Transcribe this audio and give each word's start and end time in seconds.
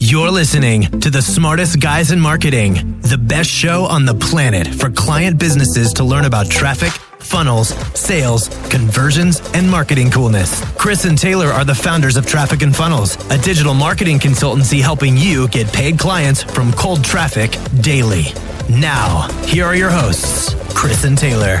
You're 0.00 0.30
listening 0.30 0.82
to 1.00 1.10
the 1.10 1.22
smartest 1.22 1.80
guys 1.80 2.10
in 2.12 2.20
marketing, 2.20 3.00
the 3.00 3.18
best 3.18 3.50
show 3.50 3.84
on 3.84 4.04
the 4.04 4.14
planet 4.14 4.66
for 4.66 4.90
client 4.90 5.38
businesses 5.38 5.92
to 5.94 6.04
learn 6.04 6.24
about 6.24 6.50
traffic, 6.50 6.92
funnels, 7.18 7.68
sales, 7.98 8.48
conversions, 8.68 9.40
and 9.54 9.70
marketing 9.70 10.10
coolness. 10.10 10.64
Chris 10.76 11.04
and 11.04 11.18
Taylor 11.18 11.48
are 11.48 11.64
the 11.64 11.74
founders 11.74 12.16
of 12.16 12.26
Traffic 12.26 12.62
and 12.62 12.74
Funnels, 12.74 13.16
a 13.30 13.38
digital 13.38 13.74
marketing 13.74 14.18
consultancy 14.18 14.80
helping 14.80 15.16
you 15.16 15.48
get 15.48 15.72
paid 15.72 15.98
clients 15.98 16.42
from 16.42 16.72
cold 16.72 17.04
traffic 17.04 17.56
daily. 17.80 18.24
Now, 18.68 19.28
here 19.44 19.64
are 19.64 19.76
your 19.76 19.90
hosts, 19.90 20.54
Chris 20.74 21.04
and 21.04 21.18
Taylor. 21.18 21.60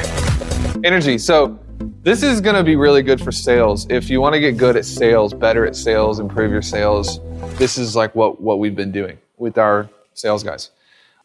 Energy. 0.84 1.18
So, 1.18 1.58
this 2.02 2.22
is 2.22 2.40
going 2.40 2.56
to 2.56 2.64
be 2.64 2.76
really 2.76 3.02
good 3.02 3.20
for 3.20 3.32
sales. 3.32 3.86
If 3.90 4.10
you 4.10 4.20
want 4.20 4.34
to 4.34 4.40
get 4.40 4.56
good 4.56 4.76
at 4.76 4.84
sales, 4.84 5.34
better 5.34 5.66
at 5.66 5.74
sales, 5.74 6.20
improve 6.20 6.52
your 6.52 6.62
sales, 6.62 7.20
this 7.58 7.78
is 7.78 7.96
like 7.96 8.14
what, 8.14 8.40
what 8.40 8.58
we've 8.58 8.76
been 8.76 8.92
doing 8.92 9.18
with 9.36 9.58
our 9.58 9.88
sales 10.14 10.42
guys. 10.42 10.70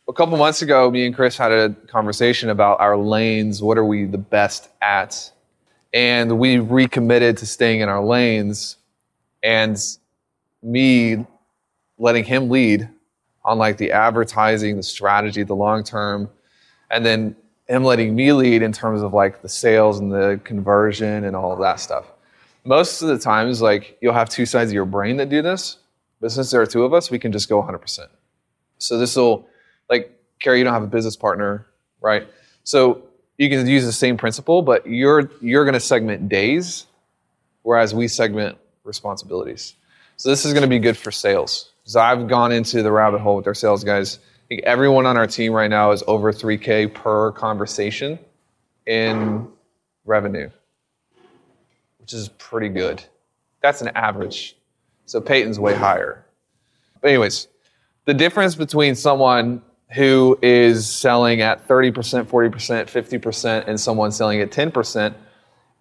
A 0.08 0.14
couple 0.14 0.38
months 0.38 0.62
ago, 0.62 0.90
me 0.90 1.06
and 1.06 1.16
Chris 1.16 1.38
had 1.38 1.52
a 1.52 1.70
conversation 1.88 2.50
about 2.50 2.80
our 2.80 2.98
lanes. 2.98 3.62
What 3.62 3.78
are 3.78 3.86
we 3.86 4.06
the 4.06 4.18
best 4.18 4.70
at? 4.82 5.32
And 5.94 6.40
we 6.40 6.60
recommitted 6.60 7.38
to 7.38 7.46
staying 7.46 7.82
in 7.82 7.90
our 7.90 8.04
lanes 8.04 8.78
and 9.44 9.78
me 10.64 11.26
letting 11.98 12.24
him 12.24 12.50
lead 12.50 12.90
on 13.44 13.58
like 13.58 13.78
the 13.78 13.92
advertising, 13.92 14.78
the 14.78 14.84
strategy, 14.84 15.44
the 15.44 15.56
long 15.56 15.84
term, 15.84 16.30
and 16.90 17.06
then 17.06 17.36
him 17.68 17.84
letting 17.84 18.16
me 18.16 18.32
lead 18.32 18.62
in 18.62 18.72
terms 18.72 19.02
of 19.02 19.14
like 19.14 19.42
the 19.42 19.50
sales 19.50 20.00
and 20.00 20.12
the 20.12 20.40
conversion 20.44 21.24
and 21.24 21.36
all 21.36 21.52
of 21.52 21.60
that 21.60 21.80
stuff. 21.80 22.06
Most 22.64 23.02
of 23.02 23.08
the 23.10 23.18
times, 23.18 23.62
like 23.62 23.98
you'll 24.02 24.14
have 24.14 24.30
two 24.30 24.46
sides 24.46 24.72
of 24.72 24.74
your 24.74 24.86
brain 24.86 25.18
that 25.18 25.30
do 25.30 25.42
this, 25.42 25.78
but 26.20 26.32
since 26.32 26.52
there 26.52 26.62
are 26.62 26.66
two 26.66 26.84
of 26.84 26.94
us, 26.94 27.12
we 27.12 27.20
can 27.20 27.32
just 27.32 27.50
go 27.50 27.62
100%. 27.62 28.08
So 28.80 28.98
this 28.98 29.16
will, 29.16 29.48
like, 29.90 30.18
Carrie, 30.40 30.60
you 30.60 30.64
don't 30.64 30.74
have 30.74 30.84
a 30.84 30.88
business 30.88 31.16
partner, 31.16 31.68
right? 32.02 32.28
So 32.64 33.04
you 33.38 33.50
can 33.50 33.66
use 33.68 33.86
the 33.86 33.92
same 33.92 34.18
principle, 34.18 34.62
but 34.62 34.88
you're 34.88 35.32
you're 35.42 35.64
going 35.64 35.74
to 35.74 35.80
segment 35.80 36.30
days, 36.30 36.86
whereas 37.62 37.94
we 37.94 38.08
segment 38.08 38.58
responsibilities. 38.84 39.76
So 40.18 40.30
this 40.30 40.46
is 40.46 40.54
going 40.54 40.64
to 40.64 40.70
be 40.70 40.80
good 40.80 40.98
for 40.98 41.12
sales. 41.12 41.72
So 41.84 42.00
I've 42.00 42.28
gone 42.28 42.52
into 42.52 42.82
the 42.82 42.92
rabbit 42.92 43.22
hole 43.22 43.38
with 43.38 43.48
our 43.48 43.54
sales 43.54 43.84
guys. 43.84 44.20
Think 44.50 44.64
everyone 44.64 45.06
on 45.06 45.18
our 45.18 45.28
team 45.28 45.52
right 45.52 45.70
now 45.70 45.92
is 45.92 46.04
over 46.08 46.32
3K 46.32 46.94
per 46.94 47.32
conversation 47.34 48.18
in 48.86 49.48
revenue, 50.06 50.50
which 52.00 52.14
is 52.14 52.30
pretty 52.30 52.70
good. 52.70 53.04
That's 53.62 53.82
an 53.82 53.90
average. 53.90 54.56
So 55.06 55.20
Peyton's 55.20 55.60
way 55.60 55.74
higher. 55.76 56.26
But 57.02 57.10
anyways, 57.10 57.50
the 58.06 58.14
difference 58.14 58.56
between 58.56 58.96
someone 58.96 59.62
who 59.94 60.40
is 60.42 60.90
selling 60.90 61.42
at 61.42 61.68
30%, 61.68 61.92
40%, 62.26 62.30
50%, 62.30 63.68
and 63.68 63.80
someone 63.80 64.12
selling 64.12 64.40
at 64.40 64.52
10% 64.52 65.14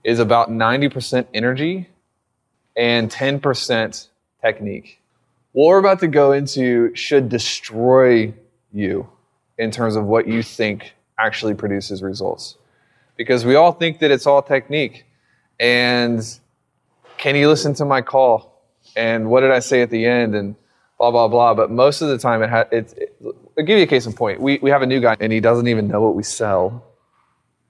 is 0.03 0.19
about 0.19 0.51
90% 0.51 1.27
energy 1.35 1.89
and 2.77 3.11
10% 3.11 4.09
technique. 4.41 5.01
What 5.53 5.69
we're 5.69 5.79
about 5.79 6.01
to 6.01 6.09
go 6.09 6.33
into 6.33 6.95
should 6.95 7.29
destroy 7.29 8.35
you 8.77 9.09
in 9.59 9.71
terms 9.71 9.97
of 9.97 10.05
what 10.05 10.29
you 10.29 10.43
think 10.43 10.95
actually 11.19 11.55
produces 11.55 12.03
results. 12.03 12.57
Because 13.17 13.45
we 13.45 13.55
all 13.55 13.73
think 13.73 14.01
that 14.01 14.11
it's 14.11 14.27
all 14.27 14.43
technique. 14.43 15.07
And 15.59 16.23
can 17.17 17.35
you 17.35 17.49
listen 17.49 17.75
to 17.75 17.85
my 17.85 18.03
call? 18.03 18.57
and 18.95 19.29
what 19.29 19.41
did 19.41 19.51
I 19.51 19.59
say 19.59 19.83
at 19.83 19.91
the 19.91 20.05
end 20.07 20.35
and 20.35 20.55
blah 20.99 21.11
blah 21.11 21.29
blah. 21.29 21.55
But 21.55 21.71
most 21.71 22.03
of 22.03 22.09
the 22.09 22.19
time, 22.19 22.43
it, 22.43 22.51
ha- 22.51 22.69
it, 22.71 22.95
it 22.97 23.17
I'll 23.59 23.65
give 23.65 23.79
you 23.79 23.85
a 23.85 23.89
case 23.89 24.07
in 24.07 24.13
point. 24.13 24.41
We 24.41 24.59
we 24.63 24.71
have 24.71 24.83
a 24.83 24.87
new 24.87 25.01
guy 25.01 25.17
and 25.19 25.33
he 25.33 25.41
doesn't 25.41 25.67
even 25.67 25.89
know 25.89 26.01
what 26.01 26.15
we 26.15 26.23
sell. 26.23 26.85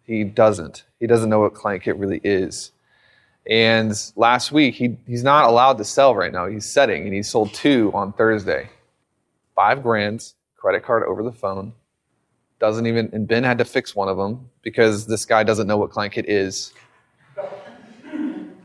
He 0.02 0.24
doesn't. 0.24 0.84
He 1.00 1.06
doesn't 1.06 1.30
know 1.30 1.40
what 1.40 1.54
client 1.54 1.82
kit 1.82 1.96
really 1.96 2.20
is. 2.22 2.72
And 3.48 3.92
last 4.16 4.50
week, 4.50 4.74
he, 4.74 4.96
he's 5.06 5.22
not 5.22 5.44
allowed 5.44 5.78
to 5.78 5.84
sell 5.84 6.16
right 6.16 6.32
now. 6.32 6.46
He's 6.46 6.66
setting, 6.66 7.04
and 7.04 7.14
he 7.14 7.22
sold 7.22 7.54
two 7.54 7.92
on 7.94 8.12
Thursday. 8.12 8.70
Five 9.54 9.84
grand, 9.84 10.32
credit 10.56 10.82
card 10.82 11.02
over 11.04 11.22
the 11.22 11.32
phone. 11.32 11.72
Doesn't 12.58 12.86
even, 12.86 13.10
and 13.12 13.28
Ben 13.28 13.44
had 13.44 13.58
to 13.58 13.64
fix 13.64 13.94
one 13.94 14.08
of 14.08 14.16
them 14.16 14.48
because 14.62 15.06
this 15.06 15.26
guy 15.26 15.42
doesn't 15.42 15.66
know 15.66 15.76
what 15.76 15.90
client 15.90 16.14
kit 16.14 16.28
is. 16.28 16.72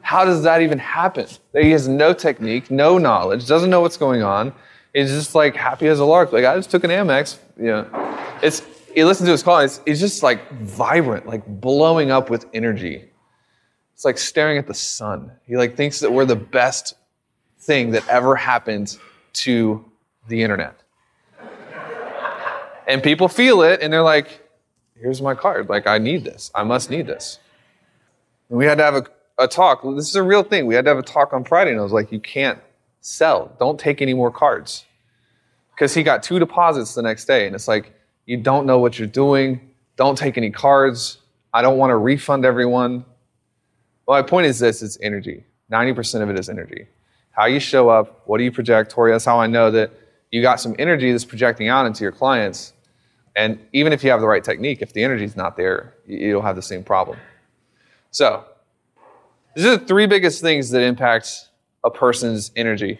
How 0.02 0.26
does 0.26 0.44
that 0.44 0.62
even 0.62 0.78
happen? 0.78 1.28
He 1.54 1.72
has 1.72 1.88
no 1.88 2.14
technique, 2.14 2.72
no 2.72 2.98
knowledge, 2.98 3.48
doesn't 3.48 3.70
know 3.70 3.82
what's 3.82 3.98
going 3.98 4.24
on. 4.24 4.54
He's 4.94 5.10
just 5.10 5.36
like 5.36 5.56
happy 5.56 5.88
as 5.88 6.00
a 6.00 6.06
lark. 6.06 6.34
Like 6.34 6.46
I 6.46 6.56
just 6.56 6.70
took 6.70 6.84
an 6.84 6.90
Amex. 6.90 7.38
You 7.58 7.68
know, 7.68 8.18
it's 8.42 8.62
he 8.94 9.04
listens 9.04 9.28
to 9.28 9.32
his 9.32 9.44
call. 9.44 9.60
It's, 9.60 9.82
it's 9.86 10.00
just 10.00 10.24
like 10.24 10.52
vibrant, 10.52 11.28
like 11.28 11.46
blowing 11.46 12.12
up 12.12 12.30
with 12.30 12.46
energy. 12.54 13.10
It's 13.94 14.04
like 14.04 14.18
staring 14.18 14.58
at 14.58 14.68
the 14.68 14.74
sun. 14.74 15.32
He 15.46 15.56
like 15.56 15.76
thinks 15.78 16.00
that 16.00 16.12
we're 16.12 16.26
the 16.26 16.36
best 16.36 16.96
thing 17.60 17.92
that 17.92 18.08
ever 18.08 18.36
happened 18.36 18.98
to 19.34 19.86
the 20.28 20.42
internet. 20.44 20.81
And 22.92 23.02
people 23.02 23.28
feel 23.28 23.62
it, 23.62 23.82
and 23.82 23.92
they're 23.92 24.04
like, 24.04 24.42
"Here's 25.00 25.22
my 25.22 25.34
card. 25.34 25.70
Like 25.70 25.88
I 25.88 25.98
need 25.98 26.26
this. 26.26 26.52
I 26.54 26.64
must 26.64 26.90
need 26.90 27.08
this." 27.08 27.40
And 28.50 28.58
we 28.58 28.66
had 28.66 28.78
to 28.78 28.84
have 28.84 28.96
a 28.96 29.06
a 29.42 29.48
talk. 29.48 29.82
This 29.84 30.08
is 30.08 30.16
a 30.16 30.24
real 30.24 30.44
thing. 30.44 30.66
We 30.66 30.76
had 30.76 30.86
to 30.86 30.90
have 30.92 30.98
a 30.98 31.04
talk 31.04 31.34
on 31.34 31.44
Friday, 31.44 31.72
and 31.72 31.80
I 31.80 31.84
was 31.84 31.92
like, 31.92 32.12
you 32.12 32.20
can't 32.20 32.60
sell. 33.02 33.56
Don't 33.60 33.80
take 33.80 34.02
any 34.02 34.14
more 34.14 34.32
cards. 34.32 34.86
Because 35.74 35.94
he 35.94 36.04
got 36.04 36.24
two 36.24 36.40
deposits 36.40 36.94
the 36.94 37.02
next 37.02 37.26
day, 37.26 37.48
and 37.48 37.56
it's 37.56 37.68
like, 37.68 37.94
you 38.26 38.38
don't 38.38 38.66
know 38.66 38.80
what 38.80 39.00
you're 39.00 39.08
doing. 39.08 39.74
Don't 39.96 40.18
take 40.18 40.38
any 40.38 40.52
cards. 40.52 41.18
I 41.54 41.62
don't 41.62 41.78
want 41.78 41.90
to 41.90 41.98
refund 41.98 42.46
everyone. 42.46 43.04
Well, 44.06 44.22
my 44.22 44.28
point 44.28 44.46
is 44.46 44.60
this 44.60 44.82
it's 44.82 44.98
energy. 45.02 45.44
90% 45.72 46.22
of 46.22 46.30
it 46.30 46.38
is 46.38 46.50
energy. 46.50 46.88
How 47.32 47.46
you 47.46 47.60
show 47.60 47.90
up, 47.90 48.22
what 48.26 48.38
do 48.38 48.44
you 48.44 48.52
project? 48.52 48.92
Tori, 48.92 49.12
that's 49.12 49.26
how 49.26 49.40
I 49.40 49.48
know 49.48 49.72
that 49.72 49.92
you 50.32 50.42
got 50.42 50.60
some 50.60 50.76
energy 50.78 51.12
that's 51.12 51.26
projecting 51.26 51.68
out 51.70 51.86
into 51.86 52.04
your 52.04 52.12
clients. 52.12 52.74
And 53.36 53.60
even 53.72 53.94
if 53.94 54.04
you 54.04 54.12
have 54.12 54.22
the 54.22 54.28
right 54.28 54.44
technique, 54.44 54.82
if 54.82 54.94
the 54.94 55.04
energy 55.04 55.24
is 55.24 55.36
not 55.36 55.56
there, 55.56 55.96
you'll 56.06 56.42
have 56.42 56.56
the 56.56 56.62
same 56.62 56.84
problem. 56.84 57.18
So, 58.12 58.44
these 59.56 59.66
are 59.66 59.78
the 59.78 59.86
three 59.86 60.06
biggest 60.06 60.42
things 60.42 60.70
that 60.72 60.82
impact 60.82 61.50
a 61.84 61.90
person's 61.90 62.52
energy. 62.56 63.00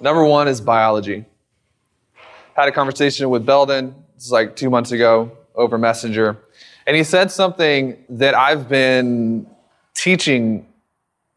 Number 0.00 0.24
one 0.24 0.48
is 0.48 0.60
biology. 0.60 1.24
Had 2.54 2.68
a 2.68 2.72
conversation 2.72 3.30
with 3.30 3.46
Belden, 3.46 3.94
is 4.18 4.32
like 4.32 4.56
two 4.56 4.70
months 4.70 4.92
ago, 4.92 5.36
over 5.54 5.78
Messenger. 5.78 6.36
And 6.86 6.96
he 6.96 7.04
said 7.04 7.30
something 7.30 7.96
that 8.08 8.34
I've 8.34 8.68
been 8.68 9.46
teaching 9.94 10.66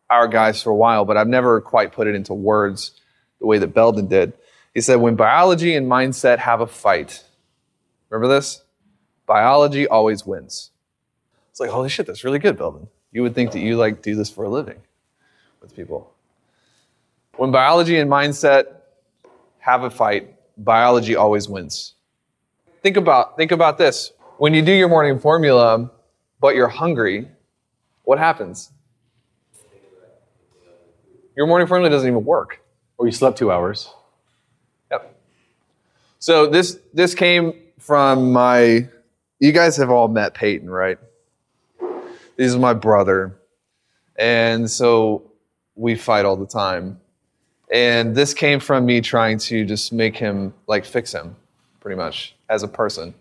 our 0.09 0.27
guys 0.27 0.61
for 0.61 0.69
a 0.69 0.75
while, 0.75 1.05
but 1.05 1.17
I've 1.17 1.27
never 1.27 1.61
quite 1.61 1.91
put 1.91 2.07
it 2.07 2.15
into 2.15 2.33
words 2.33 2.99
the 3.39 3.47
way 3.47 3.57
that 3.57 3.73
Belden 3.73 4.07
did. 4.07 4.33
He 4.73 4.81
said, 4.81 4.95
when 4.95 5.15
biology 5.15 5.75
and 5.75 5.89
mindset 5.89 6.39
have 6.39 6.61
a 6.61 6.67
fight, 6.67 7.23
remember 8.13 8.33
this? 8.35 8.63
Biology 9.25 9.87
always 9.87 10.25
wins. 10.25 10.71
It's 11.49 11.59
like, 11.59 11.71
holy 11.71 11.89
shit, 11.89 12.05
that's 12.05 12.23
really 12.23 12.39
good, 12.39 12.57
Belden. 12.57 12.87
You 13.11 13.23
would 13.23 13.33
think 13.35 13.51
that 13.51 13.59
you 13.59 13.77
like 13.77 14.01
do 14.01 14.15
this 14.15 14.29
for 14.29 14.43
a 14.43 14.49
living 14.49 14.79
with 15.61 15.75
people. 15.75 16.13
When 17.37 17.51
biology 17.51 17.97
and 17.97 18.09
mindset 18.09 18.65
have 19.59 19.83
a 19.83 19.89
fight, 19.89 20.35
biology 20.57 21.15
always 21.15 21.49
wins. 21.49 21.95
Think 22.81 22.97
about, 22.97 23.37
think 23.37 23.51
about 23.51 23.77
this. 23.77 24.11
When 24.37 24.53
you 24.53 24.61
do 24.61 24.71
your 24.71 24.89
morning 24.89 25.19
formula, 25.19 25.89
but 26.39 26.55
you're 26.55 26.67
hungry, 26.67 27.27
what 28.03 28.19
happens? 28.19 28.71
Your 31.35 31.47
morning 31.47 31.67
formula 31.67 31.89
doesn't 31.89 32.07
even 32.07 32.25
work. 32.25 32.61
Or 32.97 33.07
you 33.07 33.11
slept 33.11 33.37
two 33.39 33.51
hours. 33.51 33.89
Yep. 34.91 35.19
So 36.19 36.45
this 36.45 36.77
this 36.93 37.15
came 37.15 37.53
from 37.83 38.31
my 38.31 38.87
you 39.39 39.51
guys 39.51 39.75
have 39.75 39.89
all 39.89 40.07
met 40.07 40.33
Peyton, 40.33 40.69
right? 40.69 40.97
This 42.37 42.47
is 42.47 42.55
my 42.55 42.73
brother. 42.73 43.35
And 44.15 44.71
so 44.71 45.29
we 45.75 45.95
fight 45.95 46.23
all 46.23 46.37
the 46.37 46.47
time. 46.47 47.01
And 47.69 48.15
this 48.15 48.33
came 48.33 48.61
from 48.61 48.85
me 48.85 49.01
trying 49.01 49.37
to 49.39 49.65
just 49.65 49.91
make 49.91 50.15
him, 50.15 50.53
like, 50.67 50.85
fix 50.85 51.13
him, 51.13 51.35
pretty 51.81 51.97
much, 51.97 52.35
as 52.47 52.63
a 52.63 52.69
person. 52.69 53.13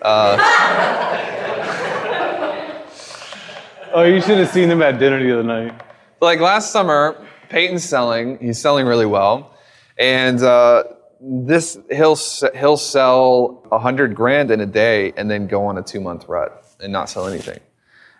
Uh, 0.00 0.38
oh, 3.92 4.04
you 4.04 4.22
should 4.22 4.38
have 4.38 4.48
seen 4.48 4.70
him 4.70 4.80
at 4.80 4.98
dinner 4.98 5.22
the 5.22 5.34
other 5.34 5.42
night. 5.42 5.78
Like 6.22 6.40
last 6.40 6.72
summer, 6.72 7.22
Peyton's 7.50 7.84
selling. 7.84 8.38
He's 8.38 8.58
selling 8.58 8.86
really 8.86 9.06
well. 9.06 9.52
And 9.98 10.42
uh, 10.42 10.84
this 11.20 11.78
he'll 11.90 12.16
he'll 12.54 12.76
sell 12.76 13.66
a 13.72 13.78
hundred 13.78 14.14
grand 14.14 14.50
in 14.50 14.60
a 14.60 14.66
day 14.66 15.12
and 15.16 15.30
then 15.30 15.46
go 15.46 15.66
on 15.66 15.78
a 15.78 15.82
two 15.82 16.00
month 16.00 16.28
rut 16.28 16.64
and 16.80 16.92
not 16.92 17.08
sell 17.10 17.26
anything. 17.26 17.60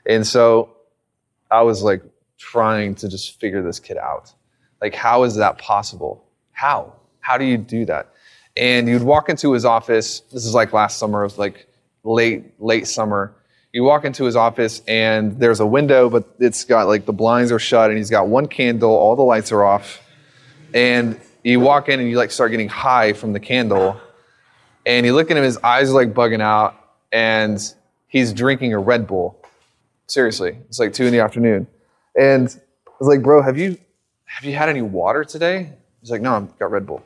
And 0.07 0.27
so 0.27 0.77
I 1.51 1.63
was 1.63 1.83
like 1.83 2.03
trying 2.39 2.95
to 2.97 3.09
just 3.09 3.39
figure 3.41 3.63
this 3.63 3.81
kid 3.81 3.99
out. 3.99 4.33
Like, 4.81 4.95
how 4.95 5.25
is 5.25 5.37
that 5.37 5.59
possible? 5.59 6.25
How? 6.53 6.95
How 7.21 7.39
do 7.39 7.45
you 7.45 7.59
do 7.59 7.85
that? 7.87 8.13
And 8.57 8.89
you'd 8.89 9.03
walk 9.03 9.29
into 9.29 9.53
his 9.53 9.65
office. 9.65 10.21
This 10.33 10.45
is 10.45 10.55
like 10.55 10.73
last 10.73 10.99
summer, 10.99 11.21
it 11.21 11.27
was 11.27 11.39
like 11.39 11.69
late, 12.05 12.55
late 12.59 12.87
summer. 12.87 13.35
You 13.73 13.85
walk 13.85 14.05
into 14.05 14.25
his 14.25 14.35
office 14.35 14.83
and 14.89 15.39
there's 15.39 15.61
a 15.61 15.67
window, 15.67 16.09
but 16.09 16.25
it's 16.39 16.65
got 16.65 16.89
like 16.89 17.05
the 17.05 17.13
blinds 17.13 17.53
are 17.53 17.59
shut 17.59 17.91
and 17.91 17.99
he's 17.99 18.11
got 18.11 18.29
one 18.29 18.47
candle, 18.47 18.91
all 18.91 19.15
the 19.15 19.23
lights 19.23 19.53
are 19.53 19.63
off. 19.63 20.03
And 20.73 21.21
you 21.43 21.61
walk 21.61 21.89
in 21.89 22.01
and 22.01 22.09
you 22.09 22.17
like 22.17 22.31
start 22.31 22.51
getting 22.51 22.69
high 22.69 23.13
from 23.13 23.33
the 23.33 23.41
candle. 23.41 24.01
And 24.87 25.05
you 25.05 25.15
look 25.15 25.31
at 25.31 25.37
him, 25.37 25.45
his 25.45 25.59
eyes 25.59 25.91
are 25.91 25.95
like 25.95 26.15
bugging 26.15 26.41
out, 26.41 26.75
and 27.13 27.61
he's 28.07 28.33
drinking 28.33 28.73
a 28.73 28.79
Red 28.79 29.07
Bull. 29.07 29.39
Seriously, 30.07 30.57
it's 30.69 30.79
like 30.79 30.93
two 30.93 31.05
in 31.05 31.13
the 31.13 31.21
afternoon. 31.21 31.67
And 32.19 32.49
I 32.87 32.91
was 32.99 33.09
like, 33.09 33.23
bro, 33.23 33.43
have 33.43 33.59
you 33.59 33.79
have 34.25 34.45
you 34.45 34.55
had 34.55 34.69
any 34.69 34.83
water 34.83 35.25
today? 35.25 35.73
He's 36.01 36.11
like, 36.11 36.23
no, 36.23 36.37
I've 36.37 36.59
got 36.59 36.71
Red 36.71 36.87
Bull. 36.87 37.03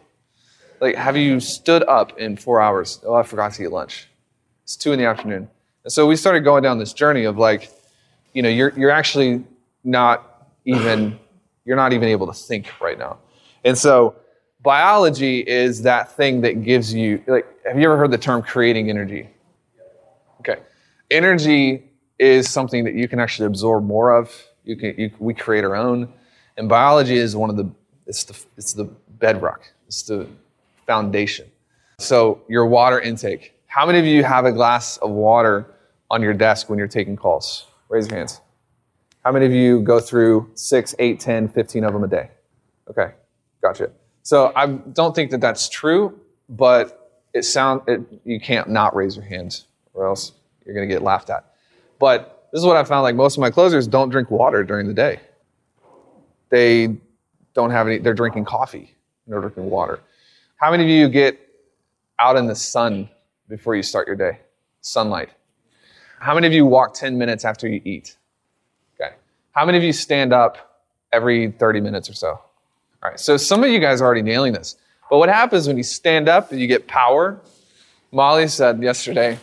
Like, 0.81 0.96
have 0.96 1.17
you 1.17 1.40
stood 1.40 1.84
up 1.84 2.19
in 2.19 2.37
four 2.37 2.61
hours? 2.61 3.00
Oh, 3.05 3.14
I 3.14 3.23
forgot 3.23 3.52
to 3.55 3.62
eat 3.62 3.70
lunch. 3.70 4.08
It's 4.64 4.76
two 4.76 4.93
in 4.93 4.99
the 4.99 5.06
afternoon. 5.06 5.49
And 5.84 5.93
so 5.93 6.06
we 6.06 6.17
started 6.17 6.40
going 6.40 6.62
down 6.62 6.79
this 6.79 6.93
journey 6.93 7.25
of 7.25 7.38
like, 7.38 7.70
you 8.32 8.43
know, 8.43 8.49
you're 8.49 8.73
you're 8.76 8.90
actually 8.90 9.44
not 9.84 10.49
even 10.64 11.19
you're 11.64 11.76
not 11.76 11.93
even 11.93 12.08
able 12.08 12.26
to 12.26 12.32
think 12.32 12.81
right 12.81 12.99
now. 12.99 13.19
And 13.64 13.76
so 13.76 14.17
biology 14.62 15.41
is 15.41 15.82
that 15.82 16.12
thing 16.12 16.41
that 16.43 16.62
gives 16.62 16.93
you 16.93 17.23
like 17.26 17.47
have 17.64 17.79
you 17.79 17.85
ever 17.85 17.97
heard 17.97 18.11
the 18.11 18.19
term 18.19 18.43
creating 18.43 18.91
energy? 18.91 19.29
Okay. 20.41 20.61
Energy 21.11 21.85
is 22.19 22.49
something 22.49 22.85
that 22.85 22.94
you 22.94 23.09
can 23.09 23.20
actually 23.20 23.47
absorb 23.47 23.85
more 23.85 24.17
of. 24.17 24.32
You 24.64 24.76
can 24.76 24.94
you, 24.99 25.11
we 25.19 25.35
create 25.35 25.64
our 25.64 25.76
own. 25.76 26.12
And 26.56 26.69
biology 26.69 27.17
is 27.17 27.35
one 27.37 27.50
of 27.50 27.56
the 27.56 27.70
it's 28.06 28.25
the 28.25 28.38
it's 28.56 28.73
the 28.73 28.85
bedrock. 29.19 29.73
It's 29.87 30.03
the 30.03 30.26
foundation. 30.87 31.50
So 31.99 32.43
your 32.49 32.67
water 32.67 33.00
intake. 33.00 33.55
How 33.67 33.87
many 33.87 33.99
of 33.99 34.05
you 34.05 34.23
have 34.25 34.44
a 34.44 34.53
glass 34.53 34.99
of 34.99 35.11
water 35.11 35.67
on 36.11 36.20
your 36.20 36.35
desk 36.35 36.69
when 36.69 36.79
you're 36.79 36.88
taking 36.88 37.17
calls? 37.17 37.67
Raise 37.88 38.08
your 38.08 38.19
hands. 38.19 38.41
How 39.25 39.32
many 39.32 39.47
of 39.47 39.53
you 39.53 39.81
go 39.81 40.00
through 40.00 40.50
6, 40.55 40.94
8, 40.99 41.20
10, 41.20 41.49
15 41.49 41.85
of 41.85 41.93
them 41.93 42.05
a 42.05 42.08
day? 42.08 42.31
Okay, 42.91 43.12
gotcha. 43.62 43.91
So 44.23 44.53
I 44.55 44.67
don't 44.67 45.14
think 45.14 45.31
that 45.31 45.41
that's 45.41 45.69
true, 45.69 46.19
but 46.49 47.20
it 47.32 47.44
sound 47.44 47.82
it, 47.87 48.00
you 48.25 48.38
can't 48.41 48.69
not 48.69 48.94
raise 48.94 49.17
your 49.17 49.25
hands 49.25 49.67
or 49.94 50.06
else 50.06 50.32
you're 50.64 50.75
going 50.75 50.88
to 50.88 50.93
get 50.94 51.03
laughed 51.03 51.31
at. 51.31 51.55
But 51.99 52.49
this 52.53 52.61
is 52.61 52.67
what 52.67 52.76
I 52.76 52.85
found 52.85 53.03
like 53.03 53.17
most 53.17 53.37
of 53.37 53.41
my 53.41 53.50
closers 53.50 53.87
don't 53.87 54.11
drink 54.11 54.31
water 54.31 54.62
during 54.62 54.87
the 54.87 54.94
day. 54.94 55.20
They 56.50 56.97
don't 57.55 57.70
have 57.70 57.87
any 57.87 57.99
they're 57.99 58.14
drinking 58.14 58.44
coffee, 58.44 58.94
they're 59.26 59.41
drinking 59.41 59.70
water. 59.70 60.00
How 60.56 60.70
many 60.70 60.85
of 60.85 60.91
you 60.91 61.08
get 61.08 61.38
out 62.19 62.37
in 62.37 62.47
the 62.47 62.55
sun 62.55 63.08
before 63.49 63.75
you 63.75 63.82
start 63.82 64.06
your 64.06 64.17
day? 64.17 64.41
Sunlight. 64.81 65.31
How 66.20 66.35
many 66.35 66.47
of 66.47 66.53
you 66.53 66.67
walk 66.67 66.94
10 66.94 67.19
minutes 67.19 67.44
after 67.44 67.67
you 67.67 67.81
eat? 67.85 68.17
Okay. 68.94 69.15
How 69.50 69.65
many 69.65 69.79
of 69.79 69.82
you 69.82 69.93
stand 69.93 70.32
up 70.32 70.85
every 71.12 71.50
30 71.50 71.81
minutes 71.81 72.08
or 72.08 72.15
so? 72.15 72.41
All 73.03 73.11
right. 73.11 73.19
So 73.19 73.37
some 73.37 73.65
of 73.65 73.71
you 73.71 73.81
guys 73.81 74.01
are 74.01 74.05
already 74.05 74.23
nailing 74.23 74.53
this. 74.53 74.77
But 75.11 75.19
what 75.19 75.29
happens 75.29 75.67
when 75.67 75.77
you 75.77 75.83
stand 75.83 76.29
up 76.29 76.53
and 76.53 76.61
you 76.61 76.67
get 76.67 76.87
power? 76.87 77.41
Molly 78.13 78.47
said 78.47 78.83
yesterday, 78.83 79.39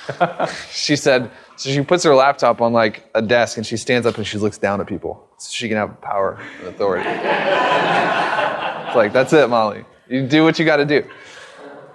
she 0.70 0.96
said, 0.96 1.30
so 1.56 1.70
she 1.70 1.82
puts 1.82 2.04
her 2.04 2.14
laptop 2.14 2.60
on 2.60 2.72
like 2.72 3.08
a 3.14 3.22
desk 3.22 3.56
and 3.56 3.66
she 3.66 3.76
stands 3.76 4.06
up 4.06 4.16
and 4.16 4.26
she 4.26 4.38
looks 4.38 4.58
down 4.58 4.80
at 4.80 4.86
people 4.86 5.28
so 5.38 5.50
she 5.52 5.68
can 5.68 5.76
have 5.76 6.00
power 6.00 6.40
and 6.58 6.68
authority. 6.68 7.08
it's 7.08 8.96
like, 8.96 9.12
that's 9.12 9.32
it, 9.32 9.48
Molly. 9.48 9.84
You 10.08 10.26
do 10.26 10.42
what 10.44 10.58
you 10.58 10.64
got 10.64 10.76
to 10.78 10.84
do. 10.84 11.04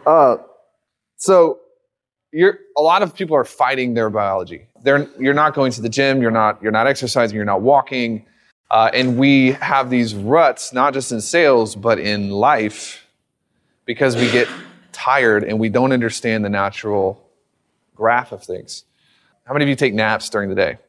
Uh, 0.05 0.37
so 1.17 1.59
you're, 2.31 2.59
a 2.77 2.81
lot 2.81 3.03
of 3.03 3.15
people 3.15 3.35
are 3.35 3.45
fighting 3.45 3.93
their 3.93 4.09
biology. 4.09 4.67
They're, 4.83 5.07
you're 5.19 5.33
not 5.33 5.53
going 5.53 5.71
to 5.73 5.81
the 5.81 5.89
gym, 5.89 6.21
you're 6.21 6.31
not, 6.31 6.61
you're 6.61 6.71
not 6.71 6.87
exercising, 6.87 7.35
you're 7.35 7.45
not 7.45 7.61
walking. 7.61 8.25
Uh, 8.73 8.89
and 8.91 9.19
we 9.19 9.51
have 9.51 9.91
these 9.91 10.15
ruts, 10.15 10.73
not 10.73 10.95
just 10.95 11.11
in 11.11 11.21
sales, 11.21 11.75
but 11.75 11.99
in 11.99 12.31
life, 12.31 13.05
because 13.85 14.15
we 14.15 14.31
get 14.31 14.47
tired 14.91 15.43
and 15.43 15.59
we 15.59 15.69
don't 15.69 15.91
understand 15.91 16.43
the 16.43 16.49
natural 16.49 17.23
graph 17.93 18.31
of 18.31 18.43
things. 18.43 18.83
How 19.45 19.53
many 19.53 19.65
of 19.65 19.69
you 19.69 19.75
take 19.75 19.93
naps 19.93 20.27
during 20.27 20.49
the 20.49 20.55
day? 20.55 20.79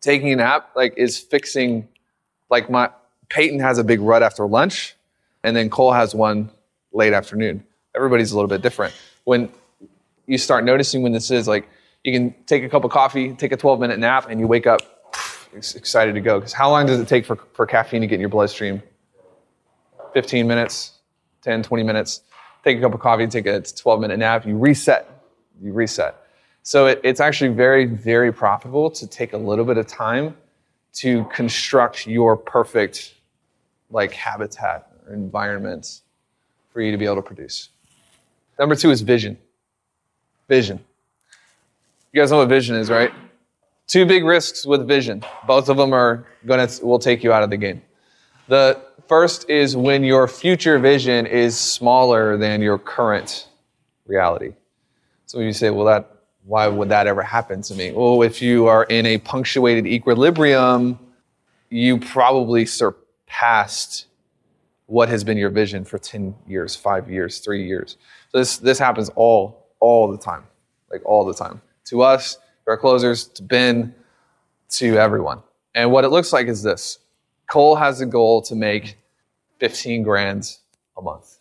Taking 0.00 0.32
a 0.34 0.36
nap 0.36 0.70
like 0.76 0.94
is 0.96 1.18
fixing 1.18 1.88
like 2.48 2.70
my 2.70 2.90
Peyton 3.28 3.58
has 3.58 3.78
a 3.78 3.84
big 3.84 4.00
rut 4.00 4.22
after 4.22 4.46
lunch 4.46 4.94
and 5.42 5.56
then 5.56 5.70
Cole 5.70 5.90
has 5.90 6.14
one 6.14 6.48
late 6.92 7.12
afternoon. 7.12 7.64
Everybody's 7.96 8.30
a 8.30 8.36
little 8.36 8.48
bit 8.48 8.62
different. 8.62 8.94
When 9.24 9.50
you 10.26 10.38
start 10.38 10.64
noticing 10.64 11.02
when 11.02 11.10
this 11.10 11.32
is, 11.32 11.48
like 11.48 11.68
you 12.04 12.12
can 12.12 12.36
take 12.46 12.62
a 12.62 12.68
cup 12.68 12.84
of 12.84 12.92
coffee, 12.92 13.32
take 13.34 13.50
a 13.50 13.56
12 13.56 13.80
minute 13.80 13.98
nap, 13.98 14.28
and 14.30 14.38
you 14.38 14.46
wake 14.46 14.68
up 14.68 14.93
excited 15.54 16.14
to 16.14 16.20
go. 16.20 16.38
Because 16.38 16.52
how 16.52 16.70
long 16.70 16.86
does 16.86 17.00
it 17.00 17.08
take 17.08 17.24
for, 17.24 17.36
for 17.52 17.66
caffeine 17.66 18.00
to 18.00 18.06
get 18.06 18.14
in 18.14 18.20
your 18.20 18.28
bloodstream? 18.28 18.82
15 20.12 20.46
minutes, 20.46 20.92
10, 21.42 21.62
20 21.62 21.82
minutes. 21.82 22.22
Take 22.62 22.78
a 22.78 22.80
cup 22.80 22.94
of 22.94 23.00
coffee, 23.00 23.26
take 23.26 23.46
a 23.46 23.60
12 23.60 24.00
minute 24.00 24.18
nap, 24.18 24.46
you 24.46 24.56
reset. 24.56 25.10
You 25.60 25.72
reset. 25.72 26.16
So 26.62 26.86
it, 26.86 27.00
it's 27.04 27.20
actually 27.20 27.52
very, 27.52 27.84
very 27.84 28.32
profitable 28.32 28.90
to 28.90 29.06
take 29.06 29.34
a 29.34 29.36
little 29.36 29.64
bit 29.64 29.76
of 29.76 29.86
time 29.86 30.34
to 30.94 31.24
construct 31.24 32.06
your 32.06 32.36
perfect 32.36 33.14
like 33.90 34.12
habitat 34.12 34.90
or 35.06 35.14
environment 35.14 36.00
for 36.72 36.80
you 36.80 36.90
to 36.90 36.96
be 36.96 37.04
able 37.04 37.16
to 37.16 37.22
produce. 37.22 37.68
Number 38.58 38.74
two 38.74 38.90
is 38.90 39.02
vision. 39.02 39.36
Vision. 40.48 40.82
You 42.12 42.20
guys 42.20 42.30
know 42.30 42.38
what 42.38 42.48
vision 42.48 42.76
is, 42.76 42.90
right? 42.90 43.12
Two 43.86 44.06
big 44.06 44.24
risks 44.24 44.64
with 44.64 44.86
vision. 44.88 45.22
Both 45.46 45.68
of 45.68 45.76
them 45.76 45.92
are 45.92 46.26
to 46.46 46.80
will 46.82 46.98
take 46.98 47.22
you 47.22 47.32
out 47.32 47.42
of 47.42 47.50
the 47.50 47.56
game. 47.56 47.82
The 48.48 48.80
first 49.08 49.48
is 49.48 49.76
when 49.76 50.04
your 50.04 50.26
future 50.28 50.78
vision 50.78 51.26
is 51.26 51.58
smaller 51.58 52.36
than 52.36 52.62
your 52.62 52.78
current 52.78 53.48
reality. 54.06 54.54
So 55.26 55.40
you 55.40 55.52
say, 55.52 55.70
well, 55.70 55.86
that 55.86 56.10
why 56.44 56.68
would 56.68 56.90
that 56.90 57.06
ever 57.06 57.22
happen 57.22 57.62
to 57.62 57.74
me? 57.74 57.92
Well, 57.92 58.22
if 58.22 58.42
you 58.42 58.66
are 58.66 58.84
in 58.84 59.06
a 59.06 59.18
punctuated 59.18 59.86
equilibrium, 59.86 60.98
you 61.70 61.98
probably 61.98 62.66
surpassed 62.66 64.06
what 64.86 65.08
has 65.08 65.24
been 65.24 65.38
your 65.38 65.48
vision 65.50 65.84
for 65.84 65.98
10 65.98 66.34
years, 66.46 66.76
five 66.76 67.10
years, 67.10 67.38
three 67.38 67.66
years. 67.66 67.96
So 68.30 68.38
this, 68.38 68.58
this 68.58 68.78
happens 68.78 69.10
all, 69.16 69.70
all 69.80 70.10
the 70.10 70.18
time, 70.18 70.44
like 70.90 71.00
all 71.06 71.24
the 71.24 71.32
time. 71.32 71.62
To 71.86 72.02
us, 72.02 72.38
to 72.64 72.70
our 72.70 72.76
closers, 72.76 73.26
to 73.28 73.42
Ben, 73.42 73.94
to 74.70 74.96
everyone. 74.96 75.42
And 75.74 75.90
what 75.92 76.04
it 76.04 76.08
looks 76.08 76.32
like 76.32 76.46
is 76.46 76.62
this. 76.62 76.98
Cole 77.48 77.76
has 77.76 78.00
a 78.00 78.06
goal 78.06 78.42
to 78.42 78.54
make 78.54 78.98
15 79.58 80.02
grand 80.02 80.56
a 80.96 81.02
month. 81.02 81.38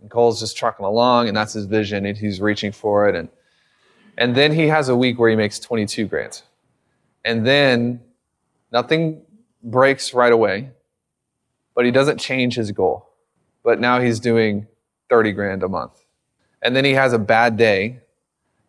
And 0.00 0.10
Cole's 0.10 0.40
just 0.40 0.56
trucking 0.56 0.84
along, 0.84 1.28
and 1.28 1.36
that's 1.36 1.52
his 1.52 1.66
vision, 1.66 2.06
and 2.06 2.16
he's 2.16 2.40
reaching 2.40 2.72
for 2.72 3.08
it. 3.08 3.14
And, 3.14 3.28
and 4.16 4.34
then 4.34 4.52
he 4.52 4.68
has 4.68 4.88
a 4.88 4.96
week 4.96 5.18
where 5.18 5.30
he 5.30 5.36
makes 5.36 5.58
22 5.58 6.06
grand. 6.06 6.42
And 7.24 7.46
then 7.46 8.00
nothing 8.70 9.22
breaks 9.62 10.12
right 10.12 10.32
away 10.32 10.70
but 11.74 11.84
he 11.84 11.90
doesn't 11.90 12.18
change 12.18 12.54
his 12.54 12.70
goal. 12.72 13.10
But 13.62 13.80
now 13.80 14.00
he's 14.00 14.20
doing 14.20 14.66
30 15.10 15.32
grand 15.32 15.62
a 15.62 15.68
month. 15.68 16.04
And 16.62 16.74
then 16.74 16.84
he 16.84 16.92
has 16.92 17.12
a 17.12 17.18
bad 17.18 17.56
day 17.56 18.00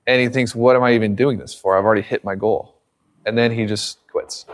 and 0.08 0.22
he 0.22 0.30
thinks, 0.30 0.54
what 0.54 0.76
am 0.76 0.84
I 0.84 0.94
even 0.94 1.16
doing 1.16 1.38
this 1.38 1.54
for? 1.54 1.78
I've 1.78 1.86
already 1.86 2.02
hit 2.02 2.24
my 2.24 2.36
goal. 2.36 2.76
And 3.26 3.38
then 3.38 3.52
he 3.52 3.66
just 3.66 4.06
quits. 4.08 4.46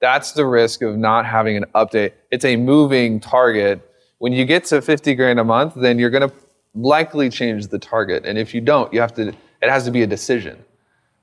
That's 0.00 0.32
the 0.32 0.44
risk 0.44 0.82
of 0.82 0.96
not 0.96 1.24
having 1.26 1.56
an 1.56 1.64
update. 1.74 2.12
It's 2.30 2.44
a 2.44 2.56
moving 2.56 3.20
target. 3.20 3.88
When 4.18 4.32
you 4.32 4.44
get 4.44 4.64
to 4.66 4.82
50 4.82 5.14
grand 5.14 5.40
a 5.40 5.44
month, 5.44 5.74
then 5.74 5.98
you're 5.98 6.10
going 6.10 6.28
to 6.28 6.34
likely 6.74 7.30
change 7.30 7.68
the 7.68 7.78
target. 7.78 8.26
And 8.26 8.36
if 8.36 8.52
you 8.54 8.60
don't, 8.60 8.92
you 8.92 9.00
have 9.00 9.14
to, 9.14 9.28
it 9.28 9.70
has 9.70 9.84
to 9.84 9.90
be 9.90 10.02
a 10.02 10.06
decision 10.06 10.62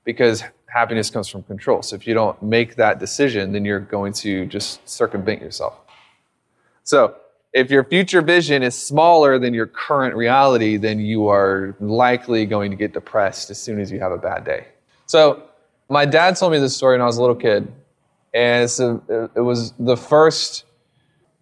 because 0.04 0.42
happiness 0.66 1.10
comes 1.10 1.28
from 1.28 1.42
control. 1.42 1.82
So 1.82 1.96
if 1.96 2.06
you 2.06 2.14
don't 2.14 2.40
make 2.42 2.76
that 2.76 2.98
decision, 2.98 3.52
then 3.52 3.64
you're 3.64 3.80
going 3.80 4.12
to 4.14 4.46
just 4.46 4.88
circumvent 4.88 5.40
yourself. 5.42 5.78
So 6.84 7.16
if 7.52 7.70
your 7.70 7.84
future 7.84 8.22
vision 8.22 8.62
is 8.62 8.80
smaller 8.80 9.38
than 9.38 9.54
your 9.54 9.66
current 9.66 10.14
reality, 10.14 10.76
then 10.76 11.00
you 11.00 11.28
are 11.28 11.74
likely 11.80 12.46
going 12.46 12.70
to 12.70 12.76
get 12.76 12.92
depressed 12.92 13.50
as 13.50 13.60
soon 13.60 13.80
as 13.80 13.90
you 13.90 13.98
have 14.00 14.12
a 14.12 14.18
bad 14.18 14.44
day. 14.44 14.66
So 15.06 15.42
my 15.88 16.04
dad 16.04 16.36
told 16.36 16.52
me 16.52 16.58
this 16.58 16.76
story 16.76 16.94
when 16.94 17.02
I 17.02 17.06
was 17.06 17.16
a 17.16 17.20
little 17.20 17.36
kid, 17.36 17.72
and 18.32 18.70
a, 18.78 19.30
it 19.34 19.40
was 19.40 19.72
the 19.78 19.96
first 19.96 20.64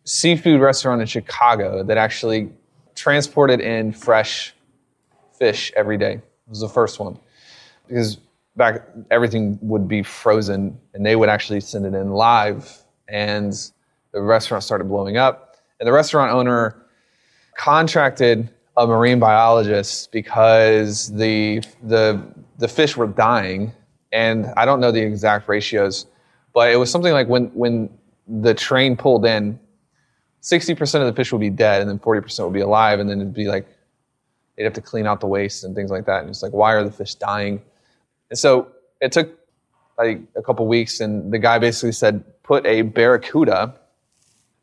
seafood 0.05 0.61
restaurant 0.61 1.03
in 1.03 1.07
Chicago 1.07 1.83
that 1.83 1.99
actually 1.99 2.51
transported 2.95 3.61
in 3.61 3.93
fresh 3.93 4.55
fish 5.39 5.71
every 5.77 5.99
day. 5.99 6.15
It 6.15 6.51
was 6.51 6.61
the 6.61 6.69
first 6.69 6.99
one 6.99 7.19
because 7.87 8.17
back 8.57 8.89
everything 9.11 9.59
would 9.61 9.87
be 9.87 10.03
frozen, 10.03 10.79
and 10.95 11.05
they 11.05 11.15
would 11.15 11.29
actually 11.29 11.61
send 11.61 11.85
it 11.85 11.95
in 11.95 12.11
live 12.11 12.83
and 13.09 13.53
the 14.13 14.21
restaurant 14.21 14.65
started 14.65 14.85
blowing 14.85 15.17
up. 15.17 15.48
And 15.81 15.87
the 15.87 15.93
restaurant 15.93 16.33
owner 16.33 16.77
contracted 17.57 18.51
a 18.77 18.87
marine 18.87 19.19
biologist 19.19 20.13
because 20.13 21.13
the 21.13 21.63
the 21.83 22.23
the 22.59 22.69
fish 22.69 22.97
were 22.97 23.07
dying, 23.07 23.73
and 24.13 24.47
I 24.57 24.65
don't 24.65 24.81
know 24.81 24.93
the 24.93 25.03
exact 25.03 25.49
ratios, 25.49 26.07
but 26.55 26.71
it 26.71 26.77
was 26.77 26.91
something 26.91 27.13
like 27.13 27.29
when 27.29 27.47
when 27.55 27.91
the 28.27 28.55
train 28.55 28.97
pulled 28.97 29.27
in, 29.27 29.59
sixty 30.41 30.75
percent 30.75 31.03
of 31.03 31.13
the 31.13 31.17
fish 31.17 31.33
would 31.33 31.41
be 31.41 31.51
dead, 31.51 31.81
and 31.81 31.91
then 31.91 31.99
forty 31.99 32.21
percent 32.21 32.47
would 32.49 32.55
be 32.55 32.61
alive, 32.61 33.01
and 33.01 33.11
then 33.11 33.21
it'd 33.21 33.35
be 33.35 33.47
like 33.49 33.67
they'd 34.57 34.65
have 34.65 34.73
to 34.75 34.81
clean 34.81 35.07
out 35.07 35.21
the 35.21 35.27
waste 35.27 35.65
and 35.65 35.75
things 35.75 35.91
like 35.91 36.07
that, 36.07 36.21
and 36.21 36.31
it's 36.31 36.43
like 36.43 36.53
why 36.53 36.73
are 36.73 36.85
the 36.85 36.93
fish 36.93 37.15
dying? 37.17 37.61
And 38.31 38.39
so 38.39 38.69
it 39.01 39.13
took 39.13 39.29
like 39.97 40.21
a 40.37 40.43
couple 40.43 40.67
weeks, 40.69 41.01
and 41.01 41.33
the 41.33 41.39
guy 41.39 41.59
basically 41.59 41.93
said 41.93 42.25
put 42.45 42.65
a 42.65 42.83
barracuda 42.83 43.75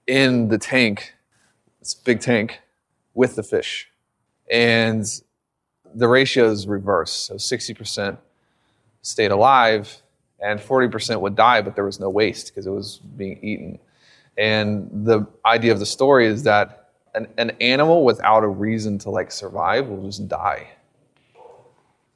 in 0.07 0.47
the 0.47 0.57
tank, 0.57 1.13
this 1.79 1.93
big 1.93 2.19
tank, 2.19 2.59
with 3.13 3.35
the 3.35 3.43
fish. 3.43 3.89
And 4.51 5.05
the 5.93 6.07
ratio 6.07 6.49
is 6.49 6.67
reversed. 6.67 7.25
So 7.25 7.35
60% 7.35 8.17
stayed 9.01 9.31
alive 9.31 10.01
and 10.39 10.59
40% 10.59 11.21
would 11.21 11.35
die, 11.35 11.61
but 11.61 11.75
there 11.75 11.85
was 11.85 11.99
no 11.99 12.09
waste 12.09 12.47
because 12.47 12.67
it 12.67 12.71
was 12.71 12.97
being 13.17 13.39
eaten. 13.43 13.79
And 14.37 14.89
the 14.91 15.25
idea 15.45 15.71
of 15.71 15.79
the 15.79 15.85
story 15.85 16.27
is 16.27 16.43
that 16.43 16.89
an, 17.15 17.27
an 17.37 17.51
animal 17.61 18.03
without 18.03 18.43
a 18.43 18.47
reason 18.47 18.97
to 18.99 19.09
like 19.09 19.31
survive 19.31 19.87
will 19.87 20.03
just 20.03 20.27
die. 20.27 20.69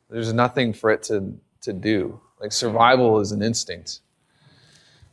There's 0.10 0.34
nothing 0.34 0.74
for 0.74 0.90
it 0.90 1.04
to, 1.04 1.34
to 1.62 1.72
do. 1.72 2.20
Like 2.42 2.52
survival 2.52 3.20
is 3.20 3.32
an 3.32 3.42
instinct. 3.42 4.02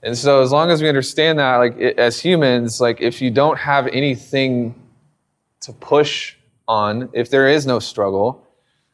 And 0.06 0.16
so 0.16 0.40
as 0.40 0.52
long 0.52 0.70
as 0.70 0.80
we 0.80 0.88
understand 0.88 1.40
that, 1.40 1.56
like 1.56 1.76
it, 1.78 1.98
as 1.98 2.20
humans, 2.20 2.80
like 2.80 3.00
if 3.00 3.20
you 3.20 3.28
don't 3.28 3.58
have 3.58 3.88
anything 3.88 4.72
to 5.62 5.72
push 5.72 6.36
on, 6.68 7.08
if 7.12 7.28
there 7.28 7.48
is 7.48 7.66
no 7.66 7.80
struggle, 7.80 8.46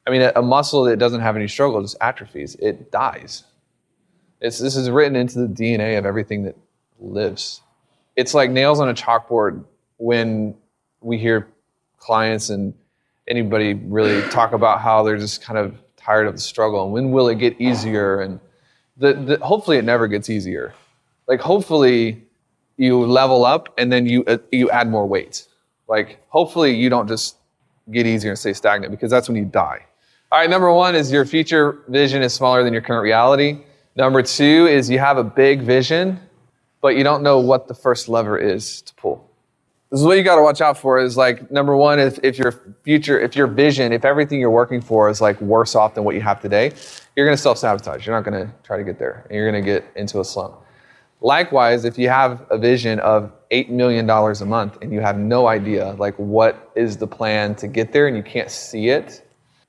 I 0.06 0.10
mean, 0.10 0.22
a, 0.22 0.32
a 0.36 0.40
muscle 0.40 0.84
that 0.84 0.96
doesn't 0.96 1.20
have 1.20 1.36
any 1.36 1.48
struggle 1.48 1.82
just 1.82 1.98
atrophies. 2.00 2.54
It 2.54 2.90
dies. 2.90 3.44
It's, 4.40 4.58
this 4.58 4.74
is 4.74 4.88
written 4.88 5.14
into 5.14 5.46
the 5.46 5.48
DNA 5.48 5.98
of 5.98 6.06
everything 6.06 6.44
that 6.44 6.56
lives. 6.98 7.60
It's 8.16 8.32
like 8.32 8.50
nails 8.50 8.80
on 8.80 8.88
a 8.88 8.94
chalkboard 8.94 9.66
when 9.98 10.54
we 11.02 11.18
hear 11.18 11.46
clients 11.98 12.48
and 12.48 12.72
anybody 13.28 13.74
really 13.74 14.26
talk 14.30 14.52
about 14.52 14.80
how 14.80 15.02
they're 15.02 15.18
just 15.18 15.42
kind 15.42 15.58
of 15.58 15.76
tired 15.94 16.26
of 16.26 16.32
the 16.32 16.40
struggle 16.40 16.84
and 16.84 16.92
when 16.94 17.10
will 17.12 17.28
it 17.28 17.38
get 17.38 17.60
easier 17.60 18.22
and 18.22 18.40
the, 18.96 19.12
the, 19.12 19.38
hopefully 19.44 19.76
it 19.76 19.84
never 19.84 20.08
gets 20.08 20.30
easier 20.30 20.74
like 21.32 21.40
hopefully 21.40 22.22
you 22.76 23.06
level 23.06 23.46
up 23.46 23.72
and 23.78 23.90
then 23.90 24.04
you 24.04 24.22
uh, 24.26 24.36
you 24.50 24.68
add 24.68 24.86
more 24.90 25.06
weight. 25.06 25.46
Like 25.88 26.18
hopefully 26.28 26.74
you 26.74 26.90
don't 26.90 27.08
just 27.08 27.36
get 27.90 28.06
easier 28.06 28.32
and 28.32 28.38
stay 28.38 28.52
stagnant 28.52 28.90
because 28.90 29.10
that's 29.10 29.28
when 29.28 29.38
you 29.38 29.46
die. 29.46 29.80
All 30.30 30.38
right, 30.38 30.50
number 30.50 30.70
one 30.70 30.94
is 30.94 31.10
your 31.10 31.24
future 31.24 31.78
vision 31.88 32.20
is 32.20 32.34
smaller 32.34 32.62
than 32.62 32.74
your 32.74 32.82
current 32.82 33.02
reality. 33.02 33.60
Number 33.96 34.22
two 34.22 34.66
is 34.66 34.90
you 34.90 34.98
have 34.98 35.16
a 35.16 35.24
big 35.24 35.62
vision, 35.62 36.20
but 36.82 36.96
you 36.96 37.02
don't 37.02 37.22
know 37.22 37.38
what 37.38 37.66
the 37.66 37.74
first 37.74 38.10
lever 38.10 38.36
is 38.36 38.82
to 38.82 38.94
pull. 38.96 39.30
This 39.90 40.00
is 40.00 40.06
what 40.06 40.18
you 40.18 40.22
got 40.22 40.36
to 40.36 40.42
watch 40.42 40.60
out 40.60 40.76
for 40.76 40.98
is 40.98 41.16
like 41.16 41.50
number 41.50 41.74
one, 41.74 41.98
if, 41.98 42.18
if 42.22 42.38
your 42.38 42.52
future, 42.82 43.18
if 43.18 43.36
your 43.36 43.46
vision, 43.46 43.90
if 43.92 44.04
everything 44.04 44.38
you're 44.38 44.50
working 44.50 44.82
for 44.82 45.08
is 45.08 45.22
like 45.22 45.40
worse 45.40 45.74
off 45.74 45.94
than 45.94 46.04
what 46.04 46.14
you 46.14 46.20
have 46.20 46.42
today, 46.42 46.72
you're 47.16 47.26
going 47.26 47.36
to 47.36 47.42
self 47.42 47.56
sabotage. 47.56 48.06
You're 48.06 48.16
not 48.16 48.30
going 48.30 48.46
to 48.46 48.52
try 48.64 48.76
to 48.76 48.84
get 48.84 48.98
there 48.98 49.26
and 49.28 49.36
you're 49.36 49.50
going 49.50 49.62
to 49.62 49.70
get 49.70 49.84
into 49.96 50.20
a 50.20 50.24
slump. 50.24 50.61
Likewise, 51.22 51.84
if 51.84 51.98
you 51.98 52.08
have 52.08 52.44
a 52.50 52.58
vision 52.58 52.98
of 52.98 53.32
$8 53.52 53.68
million 53.68 54.10
a 54.10 54.44
month 54.44 54.78
and 54.82 54.92
you 54.92 55.00
have 55.00 55.16
no 55.16 55.46
idea 55.46 55.92
like 55.92 56.16
what 56.16 56.72
is 56.74 56.96
the 56.96 57.06
plan 57.06 57.54
to 57.56 57.68
get 57.68 57.92
there 57.92 58.08
and 58.08 58.16
you 58.16 58.24
can't 58.24 58.50
see 58.50 58.88
it, 58.88 59.24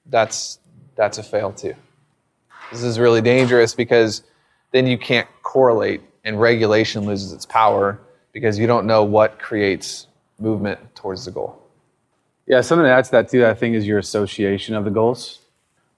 that's 0.08 0.60
that's 0.96 1.20
a 1.20 1.24
fail 1.24 1.52
too. 1.52 1.76
This 2.72 2.84
is 2.84 2.98
really 2.98 3.22
dangerous 3.22 3.76
because 3.76 4.24
then 4.72 4.88
you 4.88 4.98
can't 4.98 5.28
correlate 5.44 6.02
and 6.24 6.42
regulation 6.42 7.06
loses 7.06 7.32
its 7.34 7.46
power 7.46 8.00
because 8.32 8.58
you 8.58 8.66
don't 8.66 8.88
know 8.88 9.04
what 9.04 9.38
creates 9.40 10.08
movement 10.40 10.80
towards 10.96 11.26
the 11.26 11.32
goal. 11.32 11.62
Yeah, 12.48 12.62
something 12.62 12.84
to 12.84 12.92
add 12.92 13.06
to 13.06 13.12
that 13.12 13.30
too, 13.30 13.46
I 13.46 13.54
think, 13.54 13.76
is 13.76 13.86
your 13.86 14.00
association 14.00 14.76
of 14.76 14.86
the 14.86 14.92
goals. 14.92 15.40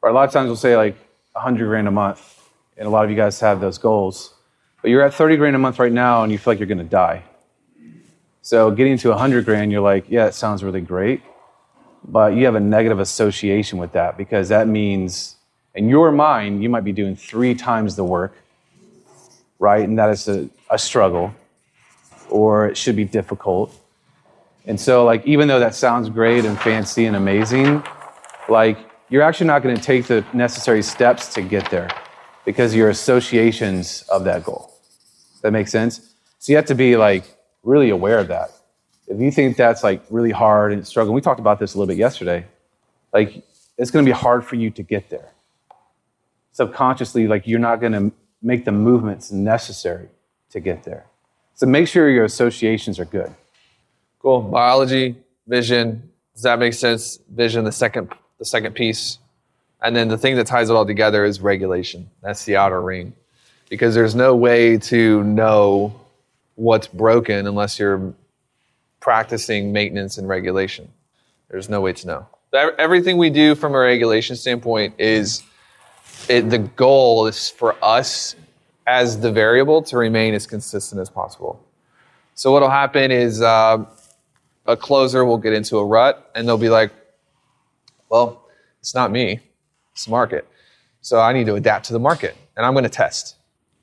Or 0.01 0.09
a 0.09 0.13
lot 0.13 0.27
of 0.27 0.33
times 0.33 0.47
we'll 0.47 0.57
say 0.57 0.75
like 0.75 0.97
100 1.31 1.65
grand 1.65 1.87
a 1.87 1.91
month, 1.91 2.49
and 2.77 2.87
a 2.87 2.91
lot 2.91 3.05
of 3.05 3.09
you 3.09 3.17
guys 3.17 3.39
have 3.39 3.59
those 3.61 3.77
goals. 3.77 4.34
But 4.85 4.91
you're 4.91 5.01
at 5.01 5.15
30 5.15 5.37
grand 5.37 5.55
a 5.55 5.57
month 5.57 5.79
right 5.79 5.91
now 5.91 6.21
and 6.21 6.31
you 6.31 6.37
feel 6.37 6.51
like 6.51 6.59
you're 6.59 6.67
going 6.67 6.77
to 6.77 6.83
die. 6.83 7.23
So 8.43 8.69
getting 8.69 8.99
to 8.99 9.09
100 9.09 9.43
grand, 9.43 9.71
you're 9.71 9.81
like, 9.81 10.05
yeah, 10.11 10.27
it 10.27 10.35
sounds 10.35 10.63
really 10.63 10.79
great. 10.79 11.23
But 12.03 12.35
you 12.35 12.45
have 12.45 12.53
a 12.53 12.59
negative 12.59 12.99
association 12.99 13.79
with 13.79 13.93
that 13.93 14.15
because 14.15 14.49
that 14.49 14.67
means 14.67 15.37
in 15.73 15.89
your 15.89 16.11
mind, 16.11 16.61
you 16.61 16.69
might 16.69 16.83
be 16.83 16.91
doing 16.91 17.15
three 17.15 17.55
times 17.55 17.95
the 17.95 18.03
work, 18.03 18.35
right? 19.57 19.83
And 19.83 19.97
that 19.97 20.11
is 20.11 20.27
a, 20.27 20.47
a 20.69 20.77
struggle 20.77 21.33
or 22.29 22.67
it 22.67 22.77
should 22.77 22.95
be 22.95 23.05
difficult. 23.05 23.75
And 24.67 24.79
so, 24.79 25.03
like, 25.03 25.25
even 25.25 25.47
though 25.47 25.59
that 25.59 25.73
sounds 25.73 26.09
great 26.09 26.45
and 26.45 26.59
fancy 26.59 27.05
and 27.05 27.15
amazing, 27.15 27.83
like, 28.49 28.77
you're 29.09 29.23
actually 29.23 29.47
not 29.47 29.63
going 29.63 29.75
to 29.75 29.81
take 29.81 30.05
the 30.05 30.23
necessary 30.31 30.83
steps 30.83 31.33
to 31.33 31.41
get 31.41 31.71
there 31.71 31.89
because 32.45 32.75
your 32.75 32.91
associations 32.91 34.03
of 34.09 34.25
that 34.25 34.43
goal. 34.43 34.74
That 35.45 35.51
makes 35.51 35.71
sense? 35.71 36.15
So 36.39 36.51
you 36.51 36.55
have 36.55 36.65
to 36.65 36.73
be 36.73 36.97
like 36.97 37.23
really 37.61 37.91
aware 37.91 38.17
of 38.17 38.29
that. 38.29 38.49
If 39.07 39.21
you 39.21 39.29
think 39.29 39.57
that's 39.57 39.83
like 39.83 40.03
really 40.09 40.31
hard 40.31 40.73
and 40.73 40.87
struggling, 40.87 41.13
we 41.13 41.21
talked 41.21 41.39
about 41.39 41.59
this 41.59 41.75
a 41.75 41.77
little 41.77 41.87
bit 41.87 41.99
yesterday. 41.99 42.47
Like 43.13 43.43
it's 43.77 43.91
going 43.91 44.03
to 44.03 44.09
be 44.09 44.19
hard 44.19 44.43
for 44.43 44.55
you 44.55 44.71
to 44.71 44.81
get 44.81 45.11
there. 45.11 45.33
Subconsciously, 46.53 47.27
like 47.27 47.45
you're 47.45 47.59
not 47.59 47.79
going 47.79 47.91
to 47.91 48.11
make 48.41 48.65
the 48.65 48.71
movements 48.71 49.31
necessary 49.31 50.09
to 50.49 50.59
get 50.59 50.81
there. 50.81 51.05
So 51.53 51.67
make 51.67 51.87
sure 51.87 52.09
your 52.09 52.25
associations 52.25 52.97
are 52.97 53.05
good. 53.05 53.31
Cool. 54.17 54.41
Biology, 54.41 55.15
vision. 55.45 56.09
Does 56.33 56.41
that 56.41 56.57
make 56.57 56.73
sense? 56.73 57.19
Vision, 57.29 57.65
the 57.65 57.71
second, 57.71 58.11
the 58.39 58.45
second 58.45 58.73
piece. 58.73 59.19
And 59.79 59.95
then 59.95 60.07
the 60.07 60.17
thing 60.17 60.37
that 60.37 60.47
ties 60.47 60.71
it 60.71 60.75
all 60.75 60.87
together 60.87 61.23
is 61.23 61.39
regulation. 61.39 62.09
That's 62.23 62.45
the 62.45 62.55
outer 62.55 62.81
ring 62.81 63.13
because 63.69 63.95
there's 63.95 64.15
no 64.15 64.35
way 64.35 64.77
to 64.77 65.23
know 65.23 65.93
what's 66.55 66.87
broken 66.87 67.47
unless 67.47 67.79
you're 67.79 68.13
practicing 68.99 69.71
maintenance 69.71 70.17
and 70.17 70.27
regulation. 70.27 70.89
There's 71.49 71.69
no 71.69 71.81
way 71.81 71.93
to 71.93 72.07
know. 72.07 72.27
Everything 72.77 73.17
we 73.17 73.29
do 73.29 73.53
from 73.53 73.75
a 73.75 73.77
regulation 73.77 74.35
standpoint 74.35 74.95
is 74.97 75.43
it, 76.29 76.49
the 76.49 76.59
goal 76.59 77.27
is 77.27 77.49
for 77.49 77.75
us 77.83 78.35
as 78.87 79.19
the 79.19 79.31
variable 79.31 79.81
to 79.83 79.97
remain 79.97 80.33
as 80.33 80.47
consistent 80.47 81.01
as 81.01 81.09
possible. 81.09 81.61
So 82.35 82.51
what'll 82.51 82.69
happen 82.69 83.11
is 83.11 83.41
uh, 83.41 83.85
a 84.65 84.77
closer 84.77 85.25
will 85.25 85.37
get 85.37 85.53
into 85.53 85.77
a 85.77 85.85
rut 85.85 86.31
and 86.35 86.47
they'll 86.47 86.57
be 86.57 86.69
like, 86.69 86.91
"Well, 88.09 88.47
it's 88.79 88.95
not 88.95 89.11
me, 89.11 89.39
it's 89.91 90.05
the 90.05 90.11
market. 90.11 90.47
So 91.01 91.19
I 91.19 91.33
need 91.33 91.45
to 91.45 91.55
adapt 91.55 91.85
to 91.87 91.93
the 91.93 91.99
market, 91.99 92.35
and 92.55 92.65
I'm 92.65 92.73
going 92.73 92.83
to 92.83 92.89
test." 92.89 93.35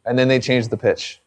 And 0.04 0.18
then 0.18 0.28
they 0.28 0.38
change 0.38 0.68
the 0.68 0.76
pitch. 0.76 1.20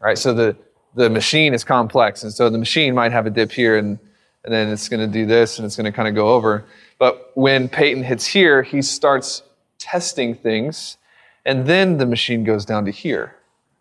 Right? 0.00 0.18
So 0.18 0.32
the, 0.32 0.56
the 0.94 1.10
machine 1.10 1.54
is 1.54 1.64
complex, 1.64 2.22
and 2.22 2.32
so 2.32 2.48
the 2.50 2.58
machine 2.58 2.94
might 2.94 3.12
have 3.12 3.26
a 3.26 3.30
dip 3.30 3.52
here, 3.52 3.76
and, 3.76 3.98
and 4.44 4.52
then 4.52 4.68
it's 4.68 4.88
going 4.88 5.00
to 5.00 5.12
do 5.12 5.26
this, 5.26 5.58
and 5.58 5.66
it's 5.66 5.76
going 5.76 5.86
to 5.86 5.92
kind 5.92 6.08
of 6.08 6.14
go 6.14 6.28
over. 6.28 6.64
But 6.98 7.30
when 7.34 7.68
Peyton 7.68 8.02
hits 8.02 8.26
here, 8.26 8.62
he 8.62 8.82
starts 8.82 9.42
testing 9.78 10.34
things, 10.34 10.98
and 11.44 11.66
then 11.66 11.98
the 11.98 12.06
machine 12.06 12.44
goes 12.44 12.64
down 12.64 12.84
to 12.84 12.90
here. 12.90 13.34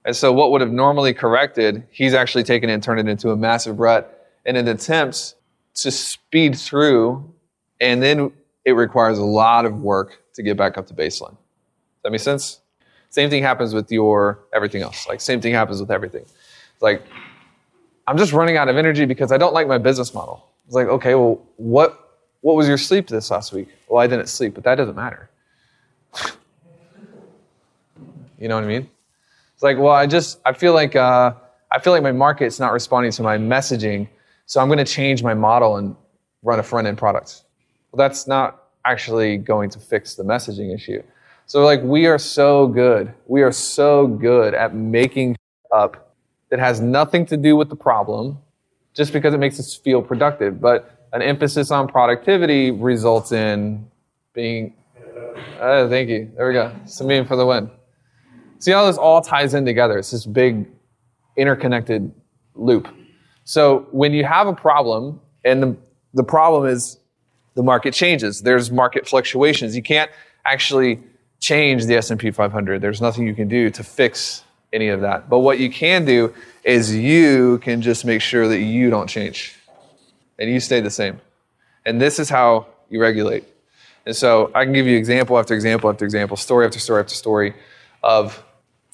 And 0.06 0.16
so 0.16 0.32
what 0.32 0.52
would 0.52 0.62
have 0.62 0.72
normally 0.72 1.14
corrected, 1.14 1.84
he's 1.92 2.14
actually 2.14 2.44
taken 2.44 2.70
it 2.70 2.74
and 2.74 2.84
turned 2.84 3.00
it 3.00 3.10
into 3.12 3.32
a 3.32 3.36
massive 3.36 3.80
rut 3.80 4.26
in 4.46 4.56
an 4.56 4.68
attempt 4.68 5.36
to 5.76 5.92
speed 5.92 6.58
through, 6.58 7.34
and 7.82 8.02
then 8.02 8.32
it 8.64 8.72
requires 8.72 9.18
a 9.18 9.24
lot 9.24 9.66
of 9.66 9.82
work 9.82 10.24
to 10.34 10.44
get 10.44 10.58
back 10.58 10.78
up 10.78 10.88
to 10.88 10.94
baseline. 10.94 11.32
Does 11.32 12.04
that 12.04 12.12
make 12.12 12.22
sense? 12.22 12.62
Same 13.18 13.32
thing 13.32 13.42
happens 13.42 13.74
with 13.74 13.92
your 13.92 14.38
everything 14.54 14.84
else. 14.84 15.08
Like 15.08 15.22
same 15.22 15.42
thing 15.42 15.52
happens 15.52 15.80
with 15.80 15.90
everything. 15.90 16.22
It's 16.22 16.82
like 16.82 17.02
I'm 18.06 18.16
just 18.16 18.32
running 18.32 18.58
out 18.58 18.70
of 18.70 18.78
energy 18.78 19.06
because 19.06 19.32
I 19.32 19.40
don't 19.40 19.56
like 19.56 19.68
my 19.68 19.80
business 19.80 20.14
model. 20.14 20.48
It's 20.68 20.76
like, 20.76 20.86
okay, 20.86 21.16
well, 21.16 21.42
what 21.56 22.20
what 22.42 22.56
was 22.56 22.68
your 22.68 22.78
sleep 22.78 23.08
this 23.08 23.32
last 23.32 23.54
week? 23.54 23.70
Well, 23.90 24.00
I 24.00 24.06
didn't 24.06 24.28
sleep, 24.28 24.54
but 24.54 24.64
that 24.66 24.76
doesn't 24.76 24.96
matter. 24.96 25.32
you 28.38 28.48
know 28.48 28.54
what 28.54 28.66
I 28.66 28.68
mean? 28.68 28.88
It's 29.56 29.64
like, 29.64 29.80
well, 29.80 29.94
I 29.94 30.06
just 30.06 30.40
I 30.46 30.54
feel 30.54 30.76
like 30.76 30.96
uh, 30.96 31.34
I 31.72 31.80
feel 31.80 31.94
like 31.94 32.04
my 32.04 32.12
market's 32.12 32.60
not 32.60 32.72
responding 32.72 33.12
to 33.14 33.24
my 33.24 33.40
messaging, 33.40 34.08
so 34.46 34.62
I'm 34.62 34.68
going 34.68 34.78
to 34.78 34.86
change 34.86 35.24
my 35.24 35.34
model 35.34 35.78
and 35.78 35.96
run 36.44 36.60
a 36.60 36.64
front 36.64 36.86
end 36.86 37.00
product. 37.00 37.42
Well, 37.92 37.98
that's 37.98 38.28
not 38.28 38.66
actually 38.86 39.38
going 39.38 39.72
to 39.72 39.80
fix 39.80 40.14
the 40.14 40.24
messaging 40.24 40.72
issue. 40.72 41.02
So, 41.48 41.64
like, 41.64 41.82
we 41.82 42.08
are 42.08 42.18
so 42.18 42.68
good. 42.68 43.14
We 43.26 43.42
are 43.42 43.54
so 43.54 44.06
good 44.06 44.54
at 44.54 44.76
making 44.76 45.38
up 45.72 46.14
that 46.50 46.60
has 46.60 46.82
nothing 46.82 47.26
to 47.28 47.38
do 47.38 47.56
with 47.56 47.70
the 47.70 47.76
problem 47.76 48.38
just 48.94 49.14
because 49.14 49.34
it 49.34 49.38
makes 49.38 49.58
us 49.58 49.74
feel 49.74 50.02
productive. 50.02 50.60
But 50.60 51.08
an 51.14 51.22
emphasis 51.22 51.72
on 51.72 51.88
productivity 51.88 52.72
results 52.72 53.32
in 53.32 53.90
being. 54.34 54.74
Uh, 55.58 55.88
thank 55.88 56.10
you. 56.10 56.30
There 56.36 56.48
we 56.50 56.54
go. 56.54 56.74
Samim 56.84 57.26
for 57.26 57.38
the 57.38 57.46
win. 57.46 57.72
See 58.60 58.72
how 58.72 58.86
this 58.86 58.98
all 58.98 59.22
ties 59.22 59.54
in 59.54 59.64
together. 59.64 59.98
It's 59.98 60.12
this 60.12 60.26
big 60.26 60.68
interconnected 61.38 62.12
loop. 62.56 62.90
So 63.46 63.88
when 63.92 64.12
you 64.12 64.26
have 64.26 64.48
a 64.48 64.54
problem, 64.54 65.22
and 65.46 65.64
the, 65.64 65.78
the 66.14 66.24
problem 66.24 66.66
is 66.66 66.98
the 67.56 67.64
market 67.64 67.94
changes, 67.94 68.42
there's 68.42 68.70
market 68.70 69.08
fluctuations. 69.08 69.78
You 69.78 69.84
can't 69.84 70.12
actually 70.46 71.00
change 71.40 71.86
the 71.86 71.96
S&P 71.96 72.32
500. 72.32 72.82
There's 72.82 73.02
nothing 73.02 73.28
you 73.28 73.36
can 73.36 73.48
do 73.48 73.70
to 73.70 73.84
fix 73.84 74.44
any 74.74 74.90
of 74.90 75.02
that. 75.02 75.30
But 75.30 75.40
what 75.40 75.60
you 75.60 75.70
can 75.70 76.06
do 76.06 76.34
is 76.64 76.96
you 76.96 77.60
can 77.60 77.82
just 77.82 78.06
make 78.06 78.22
sure 78.22 78.48
that 78.48 78.60
you 78.60 78.90
don't 78.90 79.08
change 79.08 79.56
and 80.40 80.50
you 80.50 80.60
stay 80.60 80.82
the 80.82 80.90
same. 80.90 81.22
And 81.86 82.02
this 82.02 82.20
is 82.20 82.30
how 82.30 82.68
you 82.90 83.02
regulate. 83.02 83.46
And 84.06 84.16
so 84.16 84.52
I 84.56 84.64
can 84.64 84.74
give 84.74 84.88
you 84.88 84.98
example 84.98 85.38
after 85.38 85.54
example 85.54 85.90
after 85.90 86.06
example, 86.06 86.38
story 86.38 86.66
after 86.66 86.80
story 86.80 87.02
after 87.02 87.16
story 87.16 87.54
of 88.04 88.44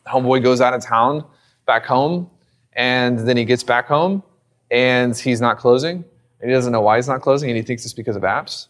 homeboy 0.07 0.43
goes 0.43 0.61
out 0.61 0.73
of 0.73 0.83
town 0.83 1.25
back 1.65 1.85
home 1.85 2.29
and 2.73 3.19
then 3.19 3.37
he 3.37 3.45
gets 3.45 3.63
back 3.63 3.87
home 3.87 4.23
and 4.71 5.15
he's 5.15 5.39
not 5.39 5.57
closing 5.57 6.03
and 6.39 6.49
he 6.49 6.53
doesn't 6.53 6.71
know 6.71 6.81
why 6.81 6.97
he's 6.97 7.07
not 7.07 7.21
closing 7.21 7.49
and 7.49 7.57
he 7.57 7.63
thinks 7.63 7.85
it's 7.85 7.93
because 7.93 8.15
of 8.15 8.23
apps. 8.23 8.67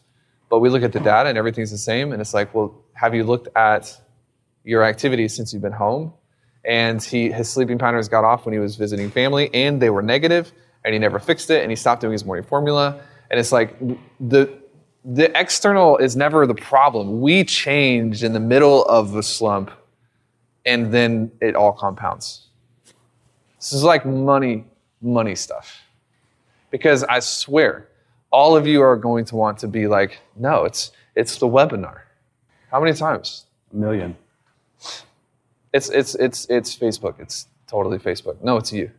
But 0.50 0.60
we 0.60 0.70
look 0.70 0.84
at 0.84 0.92
the 0.92 1.00
data 1.00 1.30
and 1.30 1.38
everything's 1.38 1.72
the 1.72 1.78
same 1.78 2.12
and 2.12 2.22
it's 2.22 2.34
like, 2.34 2.54
well, 2.54 2.83
have 2.94 3.14
you 3.14 3.24
looked 3.24 3.48
at 3.56 4.00
your 4.64 4.84
activities 4.84 5.36
since 5.36 5.54
you've 5.54 5.62
been 5.62 5.72
home? 5.72 6.14
And 6.66 7.04
he, 7.04 7.32
his 7.32 7.50
sleeping 7.50 7.78
patterns 7.78 8.08
got 8.08 8.24
off 8.24 8.46
when 8.46 8.54
he 8.54 8.60
was 8.60 8.76
visiting 8.76 9.12
family 9.12 9.50
and 9.54 9.82
they 9.82 9.90
were 9.90 10.02
negative 10.02 10.52
and 10.86 10.94
he 10.94 11.00
never 11.00 11.20
fixed 11.20 11.50
it 11.50 11.62
and 11.62 11.72
he 11.72 11.76
stopped 11.76 12.02
doing 12.02 12.14
his 12.14 12.24
morning 12.24 12.46
formula. 12.46 13.02
And 13.30 13.40
it's 13.40 13.52
like 13.52 13.78
the, 14.20 14.54
the 15.04 15.38
external 15.38 15.98
is 15.98 16.16
never 16.16 16.48
the 16.48 16.56
problem. 16.56 17.20
We 17.20 17.44
change 17.44 18.24
in 18.24 18.34
the 18.34 18.40
middle 18.40 18.86
of 18.86 19.16
a 19.16 19.24
slump 19.24 19.72
and 20.66 20.94
then 20.94 21.32
it 21.42 21.56
all 21.56 21.74
compounds. 21.74 22.48
This 23.58 23.74
is 23.74 23.84
like 23.84 24.06
money, 24.06 24.66
money 25.02 25.36
stuff. 25.36 25.82
Because 26.70 27.04
I 27.04 27.20
swear, 27.20 27.88
all 28.32 28.56
of 28.56 28.66
you 28.66 28.82
are 28.82 28.96
going 28.96 29.26
to 29.26 29.36
want 29.36 29.60
to 29.60 29.68
be 29.68 29.88
like, 29.88 30.20
no, 30.36 30.64
it's, 30.64 30.92
it's 31.16 31.38
the 31.38 31.48
webinar. 31.48 32.02
How 32.74 32.80
many 32.80 32.94
times? 32.98 33.46
A 33.72 33.76
million. 33.76 34.18
It's, 35.76 35.90
it's, 35.90 36.16
it's, 36.16 36.46
it's 36.50 36.76
Facebook. 36.76 37.20
It's 37.20 37.46
totally 37.68 38.00
Facebook. 38.00 38.42
No, 38.42 38.58
it's 38.58 38.74
you. 38.74 38.90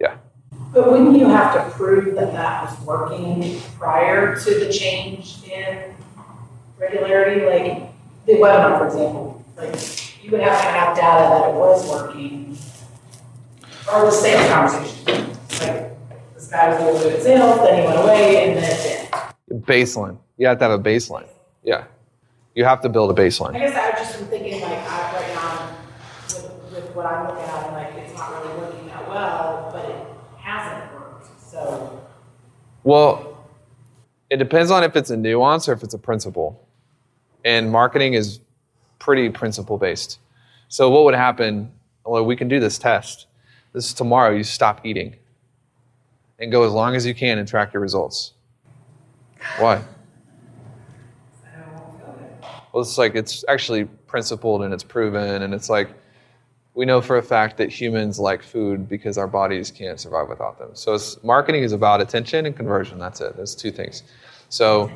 Yeah. 0.00 0.16
But 0.74 0.90
wouldn't 0.90 1.16
you 1.16 1.28
have 1.28 1.54
to 1.54 1.70
prove 1.76 2.16
that 2.16 2.32
that 2.32 2.64
was 2.64 2.80
working 2.80 3.60
prior 3.78 4.34
to 4.34 4.58
the 4.58 4.72
change 4.72 5.44
in 5.44 5.94
regularity? 6.76 7.46
Like 7.46 7.92
the 8.26 8.32
webinar, 8.32 8.78
for 8.78 8.86
example, 8.86 9.44
like 9.56 10.24
you 10.24 10.32
would 10.32 10.40
have 10.40 10.60
to 10.60 10.66
have 10.66 10.96
data 10.96 11.28
that 11.28 11.50
it 11.50 11.54
was 11.54 11.88
working. 11.88 12.58
Or 13.92 14.06
the 14.06 14.10
sales 14.10 14.48
conversation. 14.48 15.04
Like 15.60 16.34
this 16.34 16.48
guy 16.48 16.68
was 16.68 16.80
able 16.80 16.98
to 16.98 17.16
do 17.16 17.22
sales, 17.22 17.60
then 17.60 17.80
he 17.80 17.86
went 17.86 17.98
away, 18.00 18.48
and 18.48 18.56
then 18.56 18.64
it 18.64 19.10
didn't. 19.48 19.66
Baseline. 19.66 20.18
You 20.36 20.48
have 20.48 20.58
to 20.58 20.64
have 20.64 20.80
a 20.80 20.82
baseline. 20.82 21.28
Yeah. 21.62 21.84
You 22.60 22.66
have 22.66 22.82
to 22.82 22.90
build 22.90 23.10
a 23.10 23.14
baseline. 23.14 23.54
I 23.54 23.60
guess 23.60 23.74
I 23.74 23.88
was 23.88 24.06
just 24.06 24.18
thinking 24.28 24.60
like 24.60 24.86
I, 24.86 25.12
right 25.14 25.34
now 25.34 25.76
with, 26.26 26.74
with 26.74 26.94
what 26.94 27.06
I'm 27.06 27.26
looking 27.26 27.42
at, 27.42 27.72
like 27.72 27.94
it's 27.94 28.14
not 28.14 28.44
really 28.44 28.54
working 28.58 28.86
that 28.88 29.08
well, 29.08 29.70
but 29.72 29.86
it 29.86 30.06
hasn't 30.36 30.92
worked. 30.92 31.26
So 31.40 32.06
Well, 32.84 33.48
it 34.28 34.36
depends 34.36 34.70
on 34.70 34.84
if 34.84 34.94
it's 34.94 35.08
a 35.08 35.16
nuance 35.16 35.70
or 35.70 35.72
if 35.72 35.82
it's 35.82 35.94
a 35.94 35.98
principle. 35.98 36.68
And 37.46 37.72
marketing 37.72 38.12
is 38.12 38.40
pretty 38.98 39.30
principle 39.30 39.78
based. 39.78 40.18
So 40.68 40.90
what 40.90 41.04
would 41.04 41.14
happen? 41.14 41.72
Well, 42.04 42.26
we 42.26 42.36
can 42.36 42.48
do 42.48 42.60
this 42.60 42.76
test. 42.76 43.26
This 43.72 43.86
is 43.86 43.94
tomorrow. 43.94 44.36
You 44.36 44.44
stop 44.44 44.84
eating 44.84 45.16
and 46.38 46.52
go 46.52 46.64
as 46.64 46.72
long 46.72 46.94
as 46.94 47.06
you 47.06 47.14
can 47.14 47.38
and 47.38 47.48
track 47.48 47.72
your 47.72 47.80
results. 47.80 48.34
Why? 49.58 49.82
Well, 52.72 52.82
it's 52.82 52.98
like 52.98 53.14
it's 53.14 53.44
actually 53.48 53.84
principled 53.84 54.62
and 54.62 54.72
it's 54.72 54.84
proven, 54.84 55.42
and 55.42 55.52
it's 55.52 55.68
like 55.68 55.90
we 56.74 56.84
know 56.86 57.00
for 57.00 57.18
a 57.18 57.22
fact 57.22 57.56
that 57.56 57.68
humans 57.68 58.18
like 58.18 58.42
food 58.42 58.88
because 58.88 59.18
our 59.18 59.26
bodies 59.26 59.70
can't 59.70 59.98
survive 59.98 60.28
without 60.28 60.58
them. 60.58 60.70
So 60.74 60.96
marketing 61.22 61.64
is 61.64 61.72
about 61.72 62.00
attention 62.00 62.46
and 62.46 62.56
conversion. 62.56 62.98
That's 62.98 63.20
it. 63.20 63.36
There's 63.36 63.54
two 63.54 63.70
things. 63.70 64.04
So 64.48 64.90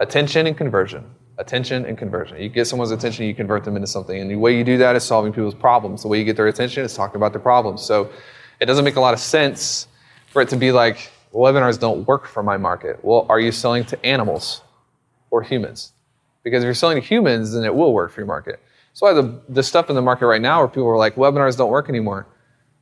attention 0.00 0.46
and 0.46 0.56
conversion. 0.56 1.04
Attention 1.38 1.84
and 1.84 1.98
conversion. 1.98 2.40
You 2.40 2.48
get 2.48 2.66
someone's 2.66 2.90
attention, 2.90 3.26
you 3.26 3.34
convert 3.34 3.64
them 3.64 3.76
into 3.76 3.86
something. 3.86 4.18
And 4.18 4.30
the 4.30 4.36
way 4.36 4.56
you 4.56 4.64
do 4.64 4.78
that 4.78 4.96
is 4.96 5.04
solving 5.04 5.32
people's 5.32 5.54
problems. 5.54 6.02
The 6.02 6.08
way 6.08 6.18
you 6.18 6.24
get 6.24 6.36
their 6.36 6.48
attention 6.48 6.84
is 6.84 6.94
talking 6.94 7.16
about 7.16 7.32
their 7.32 7.42
problems. 7.42 7.82
So 7.82 8.10
it 8.60 8.66
doesn't 8.66 8.84
make 8.84 8.96
a 8.96 9.00
lot 9.00 9.12
of 9.12 9.20
sense 9.20 9.88
for 10.28 10.42
it 10.42 10.48
to 10.50 10.56
be 10.56 10.72
like, 10.72 11.10
webinars 11.32 11.78
don't 11.78 12.06
work 12.06 12.26
for 12.26 12.42
my 12.42 12.56
market. 12.56 13.02
Well, 13.02 13.26
are 13.28 13.40
you 13.40 13.52
selling 13.52 13.84
to 13.86 14.06
animals 14.06 14.62
or 15.30 15.42
humans? 15.42 15.92
Because 16.46 16.62
if 16.62 16.66
you're 16.66 16.74
selling 16.74 17.00
to 17.02 17.04
humans, 17.04 17.54
then 17.54 17.64
it 17.64 17.74
will 17.74 17.92
work 17.92 18.12
for 18.12 18.20
your 18.20 18.28
market. 18.28 18.60
That's 18.90 19.02
why 19.02 19.14
the, 19.14 19.42
the 19.48 19.64
stuff 19.64 19.90
in 19.90 19.96
the 19.96 20.00
market 20.00 20.26
right 20.26 20.40
now 20.40 20.60
where 20.60 20.68
people 20.68 20.86
are 20.86 20.96
like, 20.96 21.16
webinars 21.16 21.58
don't 21.58 21.70
work 21.70 21.88
anymore. 21.88 22.28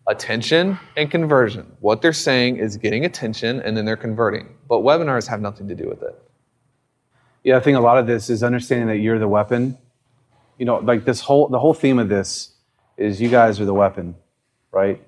Attention 0.06 0.78
and 0.98 1.10
conversion. 1.10 1.74
What 1.80 2.02
they're 2.02 2.12
saying 2.12 2.58
is 2.58 2.76
getting 2.76 3.06
attention 3.06 3.62
and 3.62 3.74
then 3.74 3.86
they're 3.86 3.96
converting. 3.96 4.54
But 4.68 4.80
webinars 4.80 5.26
have 5.28 5.40
nothing 5.40 5.66
to 5.68 5.74
do 5.74 5.88
with 5.88 6.02
it. 6.02 6.14
Yeah, 7.42 7.56
I 7.56 7.60
think 7.60 7.78
a 7.78 7.80
lot 7.80 7.96
of 7.96 8.06
this 8.06 8.28
is 8.28 8.42
understanding 8.42 8.86
that 8.88 8.98
you're 8.98 9.18
the 9.18 9.28
weapon. 9.28 9.78
You 10.58 10.66
know, 10.66 10.76
like 10.80 11.06
this 11.06 11.20
whole 11.20 11.48
the 11.48 11.58
whole 11.58 11.72
theme 11.72 11.98
of 11.98 12.10
this 12.10 12.52
is 12.98 13.18
you 13.18 13.30
guys 13.30 13.60
are 13.60 13.64
the 13.64 13.72
weapon, 13.72 14.14
right? 14.72 15.02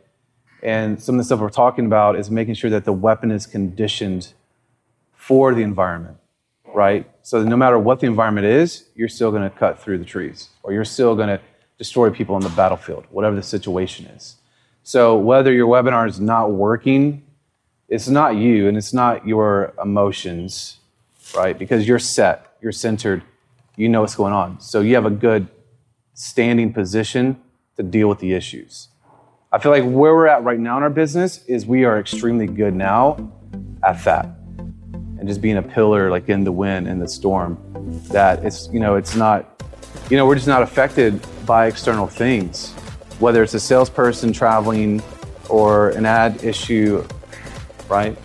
And 0.63 0.99
some 0.99 1.17
of 1.17 1.19
the 1.19 1.25
stuff 1.25 1.41
we're 1.41 1.51
talking 1.51 1.85
about 1.85 2.19
is 2.19 2.31
making 2.31 2.55
sure 2.55 2.71
that 2.71 2.87
the 2.87 2.93
weapon 2.95 3.31
is 3.31 3.45
conditioned 3.45 4.33
for 5.13 5.55
the 5.55 5.61
environment, 5.61 6.17
right? 6.77 7.11
So 7.23 7.43
no 7.43 7.57
matter 7.57 7.79
what 7.79 8.01
the 8.01 8.07
environment 8.07 8.47
is, 8.47 8.85
you're 8.95 9.09
still 9.09 9.31
going 9.31 9.43
to 9.43 9.51
cut 9.51 9.81
through 9.81 9.97
the 9.97 10.05
trees, 10.05 10.51
or 10.63 10.75
you're 10.75 10.85
still 10.85 11.17
going 11.17 11.29
to 11.29 11.41
destroy 11.79 12.11
people 12.11 12.35
on 12.35 12.43
the 12.43 12.51
battlefield, 12.51 13.07
whatever 13.11 13.35
the 13.35 13.43
situation 13.43 14.05
is. 14.09 14.37
So 14.83 15.17
whether 15.17 15.51
your 15.51 15.69
webinar 15.69 16.07
is 16.07 16.21
not 16.21 16.53
working, 16.53 17.25
it's 17.89 18.09
not 18.09 18.37
you 18.37 18.69
and 18.69 18.77
it's 18.77 18.93
not 18.93 19.27
your 19.27 19.73
emotions, 19.83 20.77
right? 21.35 21.59
Because 21.59 21.89
you're 21.89 21.99
set, 21.99 22.59
you're 22.61 22.73
centered, 22.73 23.23
you 23.77 23.89
know 23.89 24.03
what's 24.03 24.15
going 24.15 24.35
on. 24.35 24.61
So 24.61 24.83
you 24.83 24.97
have 24.97 25.07
a 25.07 25.11
good 25.11 25.49
standing 26.13 26.75
position 26.75 27.41
to 27.79 27.83
deal 27.85 28.09
with 28.09 28.19
the 28.19 28.35
issues. 28.35 28.89
I 29.51 29.59
feel 29.61 29.73
like 29.73 29.85
where 29.85 30.15
we're 30.15 30.27
at 30.27 30.45
right 30.45 30.61
now 30.61 30.77
in 30.77 30.83
our 30.83 30.91
business 30.91 31.43
is 31.47 31.65
we 31.65 31.85
are 31.87 31.99
extremely 31.99 32.47
good 32.47 32.75
now 32.75 33.33
at 33.83 34.05
that. 34.05 34.36
And 35.19 35.27
just 35.27 35.41
being 35.41 35.57
a 35.57 35.63
pillar 35.63 36.11
like 36.11 36.29
in 36.29 36.45
the 36.45 36.53
wind 36.53 36.87
in 36.89 36.99
the 36.99 37.09
storm 37.09 37.59
that 38.09 38.45
it's 38.45 38.69
you 38.73 38.81
know 38.81 38.97
it's 38.97 39.17
not 39.17 39.63
you 40.11 40.17
know 40.17 40.27
we're 40.27 40.35
just 40.35 40.47
not 40.47 40.63
affected 40.63 41.25
by 41.47 41.67
external 41.67 42.07
things. 42.07 42.73
Whether 43.19 43.43
it's 43.43 43.55
a 43.55 43.61
salesperson 43.61 44.33
traveling 44.33 45.03
or 45.49 45.91
an 45.91 46.05
ad 46.05 46.45
issue 46.45 47.07
right? 47.89 48.17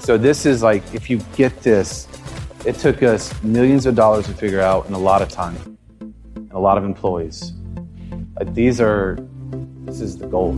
So 0.00 0.18
this 0.18 0.46
is 0.46 0.62
like 0.62 0.82
if 0.94 1.08
you 1.08 1.18
get 1.36 1.60
this 1.62 2.08
it 2.64 2.76
took 2.76 3.02
us 3.02 3.42
millions 3.42 3.86
of 3.86 3.94
dollars 3.94 4.26
to 4.26 4.34
figure 4.34 4.60
out 4.60 4.86
and 4.86 4.94
a 4.94 4.98
lot 4.98 5.22
of 5.22 5.28
time 5.28 5.56
and 6.00 6.52
a 6.52 6.58
lot 6.58 6.78
of 6.78 6.84
employees. 6.84 7.52
Like 8.38 8.54
these 8.54 8.80
are 8.80 9.18
this 9.84 10.00
is 10.00 10.18
the 10.18 10.26
goal 10.26 10.54